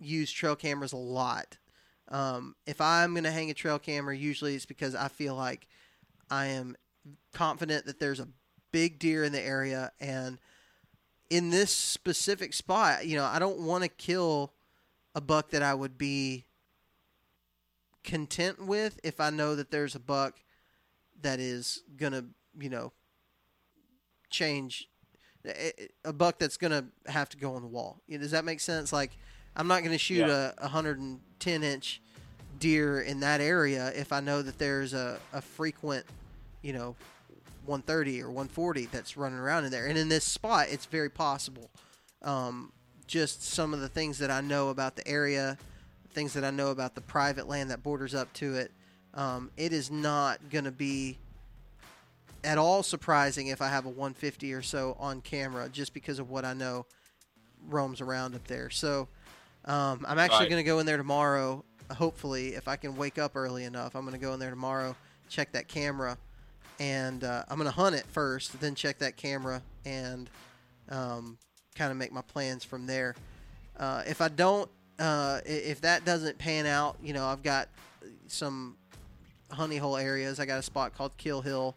[0.00, 1.58] use trail cameras a lot.
[2.10, 5.66] Um, if I'm gonna hang a trail camera, usually it's because I feel like
[6.30, 6.76] I am
[7.32, 8.28] confident that there's a
[8.72, 10.38] big deer in the area and
[11.30, 14.52] in this specific spot, you know, I don't want to kill
[15.14, 16.46] a buck that I would be
[18.02, 20.40] content with if I know that there's a buck
[21.20, 22.24] that is gonna,
[22.58, 22.92] you know,
[24.30, 24.88] change
[26.04, 28.00] a buck that's gonna have to go on the wall.
[28.08, 28.92] Does that make sense?
[28.92, 29.16] Like,
[29.58, 30.52] I'm not gonna shoot Yeah.
[30.56, 32.00] a 110 inch
[32.58, 36.06] deer in that area if I know that there's a, a frequent,
[36.62, 36.96] you know,
[37.66, 39.86] 130 or 140 that's running around in there.
[39.86, 41.70] And in this spot, it's very possible.
[42.22, 42.72] Um,
[43.06, 45.58] just some of the things that I know about the area,
[46.10, 48.72] things that I know about the private land that borders up to it.
[49.14, 51.18] Um, it is not going to be
[52.44, 56.30] at all surprising if I have a 150 or so on camera just because of
[56.30, 56.86] what I know
[57.68, 58.70] roams around up there.
[58.70, 59.08] So
[59.64, 60.50] um, I'm actually Right.
[60.50, 61.64] going to go in there tomorrow.
[61.90, 64.94] Hopefully, if I can wake up early enough, I'm going to go in there tomorrow,
[65.28, 66.18] check that camera,
[66.78, 70.28] and uh, I'm going to hunt it first, then check that camera and
[70.90, 71.38] um,
[71.74, 73.14] kind of make my plans from there.
[73.78, 77.68] Uh, if I don't, uh, if that doesn't pan out, you know, I've got
[78.26, 78.76] some
[79.50, 80.40] honey hole areas.
[80.40, 81.74] I got a spot called Kill Hill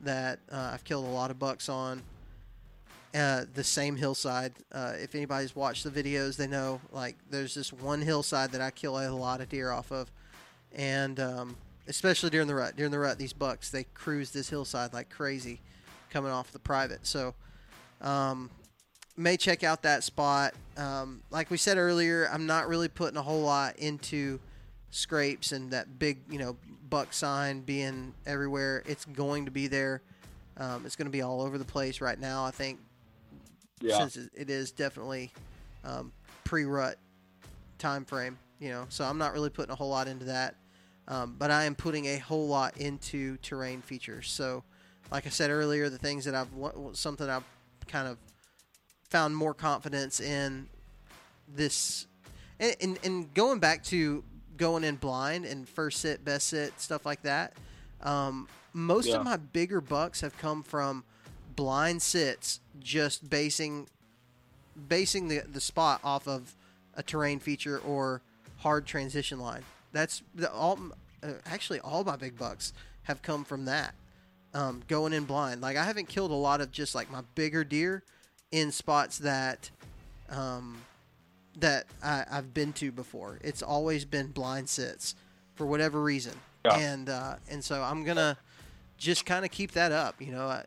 [0.00, 2.02] that uh, I've killed a lot of bucks on.
[3.14, 4.54] Uh, the same hillside.
[4.72, 8.70] Uh, if anybody's watched the videos, they know like there's this one hillside that I
[8.70, 10.10] kill a lot of deer off of,
[10.74, 11.56] and um,
[11.86, 12.74] especially during the rut.
[12.74, 15.60] During the rut, these bucks they cruise this hillside like crazy,
[16.08, 17.06] coming off the private.
[17.06, 17.34] So,
[18.00, 18.50] um,
[19.16, 20.54] may check out that spot.
[20.78, 24.40] Um, like we said earlier, I'm not really putting a whole lot into
[24.90, 26.56] scrapes and that big, you know,
[26.88, 28.82] buck sign being everywhere.
[28.86, 30.02] It's going to be there.
[30.56, 32.44] Um, it's going to be all over the place right now.
[32.44, 32.78] I think
[33.82, 33.98] Yeah.
[34.06, 35.30] since it- is definitely
[35.84, 36.12] um,
[36.44, 36.98] pre-rut
[37.78, 38.86] time frame, you know.
[38.88, 40.54] So I'm not really putting a whole lot into that,
[41.08, 44.30] um, but I am putting a whole lot into terrain features.
[44.30, 44.62] So,
[45.10, 46.48] like I said earlier, the things that I've
[46.92, 47.44] something I've
[47.88, 48.18] kind of
[49.10, 50.68] found more confidence in
[51.48, 52.06] this,
[52.60, 54.22] and, and, and going back to
[54.56, 57.54] going in blind and first sit, best sit, stuff like that.
[58.02, 59.16] Um, most Yeah.
[59.16, 61.04] of my bigger bucks have come from
[61.56, 63.88] blind sits, just basing
[64.88, 66.54] basing the, the spot off of
[66.94, 68.22] a terrain feature or
[68.58, 69.62] hard transition line.
[69.92, 70.78] That's the all.
[71.22, 72.72] Uh, actually, all my big bucks
[73.04, 73.94] have come from that.
[74.54, 77.64] Um, going in blind, like I haven't killed a lot of just like my bigger
[77.64, 78.02] deer
[78.50, 79.70] in spots that
[80.28, 80.76] um,
[81.58, 83.38] that I, I've been to before.
[83.42, 85.14] It's always been blind sits
[85.54, 86.34] for whatever reason,
[86.66, 86.76] Yeah.
[86.76, 88.36] and uh, and so I'm gonna
[89.02, 90.20] just kind of keep that up.
[90.20, 90.64] You know, I,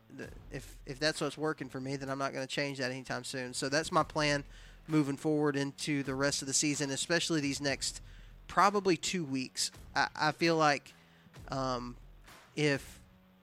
[0.52, 3.24] if if that's what's working for me, then I'm not going to change that anytime
[3.24, 3.54] soon.
[3.54, 4.44] So that's my plan
[4.88, 8.02] moving forward into the rest of the season, especially these next
[8.48, 9.72] probably two weeks.
[9.96, 10.94] I, I feel like
[11.50, 11.96] um,
[12.56, 13.00] if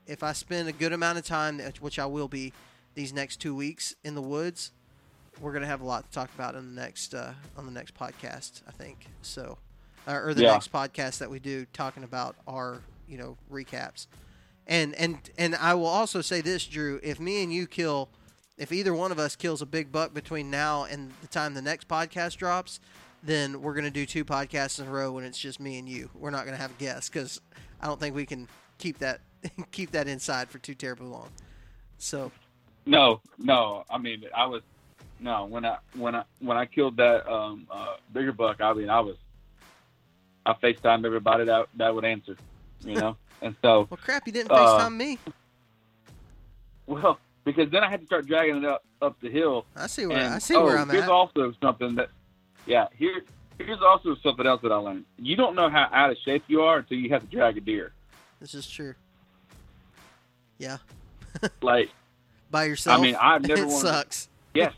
[0.07, 2.53] if I spend a good amount of time, which I will be,
[2.95, 4.73] these next two weeks in the woods,
[5.41, 7.95] we're gonna have a lot to talk about in the next uh, on the next
[7.95, 8.61] podcast.
[8.69, 9.57] I think so,
[10.07, 10.53] uh, or the Yeah.
[10.53, 14.07] next podcast that we do talking about our you know recaps.
[14.73, 16.99] And and and I will also say this, Drew.
[17.03, 18.09] If me and you kill,
[18.57, 21.61] if either one of us kills a big buck between now and the time the
[21.61, 22.81] next podcast drops,
[23.23, 26.09] then we're gonna do two podcasts in a row when it's just me and you.
[26.15, 27.39] We're not gonna have guests because
[27.83, 28.49] I don't think we can
[28.79, 29.21] keep that
[29.73, 31.29] keep that inside for too terribly long.
[31.99, 32.33] So
[32.87, 33.85] No, no.
[33.91, 34.63] I mean, I was
[35.21, 38.63] no when I when I when I killed that um, uh, bigger buck.
[38.63, 39.17] I mean, I was
[40.47, 42.39] I Facetime everybody that that would answer,
[42.81, 43.19] you know.
[43.43, 45.19] and so, well, crap, you didn't Uh, Facetime me.
[46.87, 49.67] well, because then I had to start dragging it up up the hill.
[49.77, 51.11] I see where And, I see oh, where I'm here's at.
[51.11, 52.09] also something that,
[52.67, 53.23] yeah, here
[53.59, 55.05] here's also something else that I learned.
[55.19, 57.61] You don't know how out of shape you are until you have to drag a
[57.61, 57.93] deer.
[58.41, 58.95] This is true.
[60.59, 60.79] Yeah,
[61.63, 61.91] Like,
[62.51, 63.01] by yourself.
[63.01, 64.29] I mean, I've never it wanted- sucks.
[64.55, 64.73] Yes.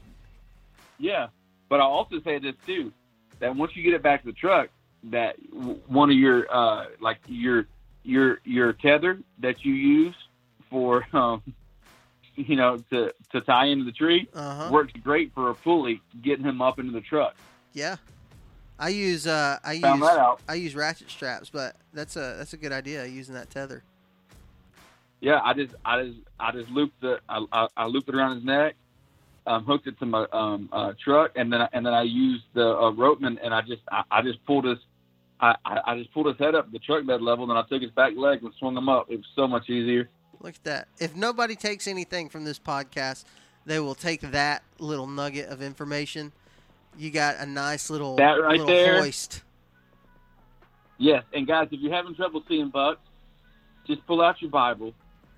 [0.99, 1.27] Yeah.
[1.69, 2.93] But I'll also say this too,
[3.41, 4.69] that once you get it back to the truck,
[5.05, 5.37] that
[5.89, 7.67] one of your uh like your
[8.05, 10.15] your your tether that you use
[10.71, 11.43] for um
[12.37, 14.71] you know to to tie into the tree Uh huh.
[14.71, 17.35] works great for a pulley getting him up into the truck.
[17.73, 17.97] Yeah.
[18.79, 20.11] I use uh I Found use.
[20.49, 23.83] I use ratchet straps, but that's a that's a good idea using that tether.
[25.21, 28.35] Yeah, I just I just I just looped the I, I, I looped it around
[28.37, 28.75] his neck,
[29.47, 32.45] um, hooked it to my um, uh, truck, and then I- and then I used
[32.53, 34.79] the uh, ropeman, and I just I, I just pulled his
[35.65, 37.83] I, I just pulled his head up the truck bed level, and then I took
[37.83, 39.11] his back legs and swung him up.
[39.11, 40.09] It was so much easier.
[40.41, 40.89] Look at that.
[40.99, 43.25] If nobody takes anything from this podcast,
[43.67, 46.33] they will take that little nugget of information.
[46.97, 49.01] You got a nice little That right little there.
[49.01, 49.43] hoist.
[50.99, 53.01] Yes, and guys, if you're having trouble seeing bucks,
[53.87, 54.95] just pull out your Bible,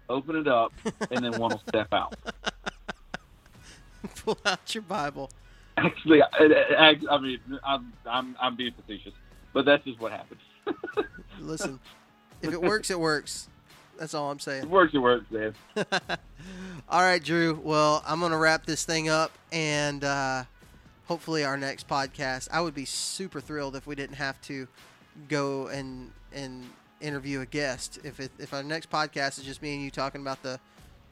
[0.09, 0.72] open it up,
[1.11, 2.14] and then one will step out.
[4.24, 5.30] Pull out your Bible.
[5.76, 6.26] Actually, I,
[6.78, 9.12] I, I mean, I'm, I'm I'm being facetious,
[9.57, 10.42] but that's just what happens.
[11.40, 11.80] Listen,
[12.42, 13.48] if it works, it works.
[13.98, 14.64] That's all I'm saying.
[14.64, 15.54] It works, it works, man.
[16.90, 17.59] all right, Drew.
[17.64, 20.44] Well, I'm gonna wrap this thing up, and uh,
[21.07, 22.48] hopefully our next podcast.
[22.52, 24.68] I would be super thrilled if we didn't have to
[25.26, 26.68] go and and
[27.00, 27.98] interview a guest.
[28.04, 30.61] If it, if our next podcast is just me and you talking about the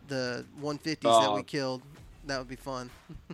[0.08, 1.80] the 150s that we killed,
[2.26, 2.90] that would be fun.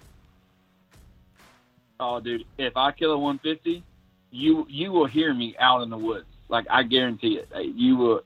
[2.03, 3.85] Oh, dude, if I kill a 150,
[4.31, 6.27] you you will hear me out in the woods.
[6.49, 7.49] Like I guarantee it.
[7.75, 8.23] You will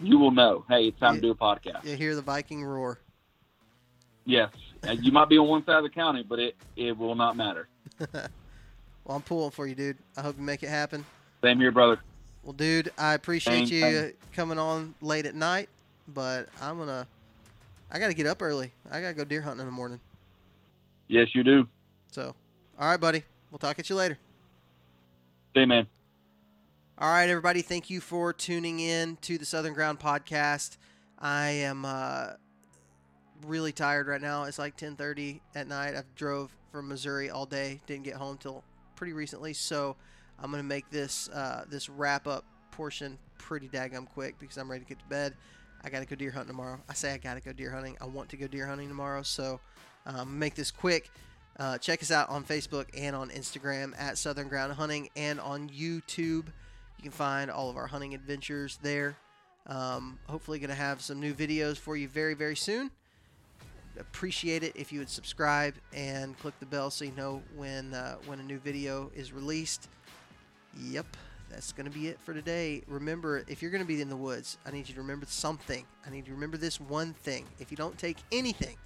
[0.00, 0.64] you will know.
[0.68, 1.84] Hey, it's time to do a podcast.
[1.84, 2.98] You hear the Viking roar.
[4.26, 4.50] Yes,
[4.82, 7.36] And you might be on one side of the county, but it it will not
[7.36, 7.68] matter.
[9.04, 9.98] Well, I'm pulling for you, dude.
[10.16, 11.04] I hope you make it happen.
[11.42, 11.98] Same here, brother.
[12.42, 14.12] Well, dude, I appreciate Same you thing.
[14.32, 15.68] coming on late at night,
[16.08, 17.06] but I'm gonna.
[17.90, 18.72] I gotta get up early.
[18.90, 20.00] I gotta go deer hunting in the morning.
[21.08, 21.68] Yes, you do.
[22.10, 22.34] So,
[22.80, 23.22] all right, buddy.
[23.50, 24.16] We'll talk at you later.
[25.54, 25.86] See, man.
[26.98, 27.62] All right, everybody.
[27.62, 30.78] Thank you for tuning in to the Southern Ground podcast.
[31.16, 32.30] I am uh,
[33.46, 34.44] really tired right now.
[34.44, 35.94] It's like 10:30 at night.
[35.94, 37.80] I've drove from Missouri all day.
[37.86, 38.64] Didn't get home till
[38.96, 39.94] pretty recently, so
[40.40, 44.82] I'm gonna make this uh, this wrap up portion pretty daggum quick because I'm ready
[44.82, 45.34] to get to bed.
[45.84, 46.80] I gotta go deer hunting tomorrow.
[46.88, 47.96] I say I gotta go deer hunting.
[48.00, 49.60] I want to go deer hunting tomorrow, so
[50.04, 51.12] um, make this quick.
[51.58, 55.68] Uh, check us out on Facebook and on Instagram at Southern Ground Hunting and on
[55.68, 56.46] YouTube.
[56.98, 59.16] You can find all of our hunting adventures there.
[59.66, 62.90] Um, hopefully, going to have some new videos for you very, very soon.
[63.98, 68.16] Appreciate it if you would subscribe and click the bell so you know when uh,
[68.26, 69.88] when a new video is released.
[70.76, 71.06] Yep,
[71.48, 72.82] that's going to be it for today.
[72.88, 75.84] Remember, if you're going to be in the woods, I need you to remember something.
[76.04, 77.46] I need you to remember this one thing.
[77.60, 78.76] If you don't take anything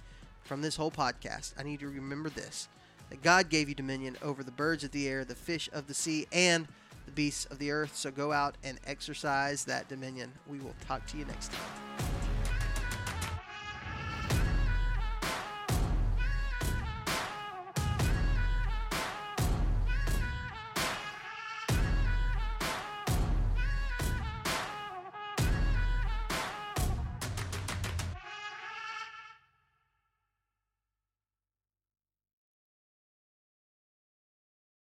[0.43, 2.67] from this whole podcast, I need you to remember this
[3.09, 5.93] that God gave you dominion over the birds of the air, the fish of the
[5.93, 6.67] sea, and
[7.05, 7.95] the beasts of the earth.
[7.95, 10.31] So go out and exercise that dominion.
[10.47, 12.08] We will talk to you next time.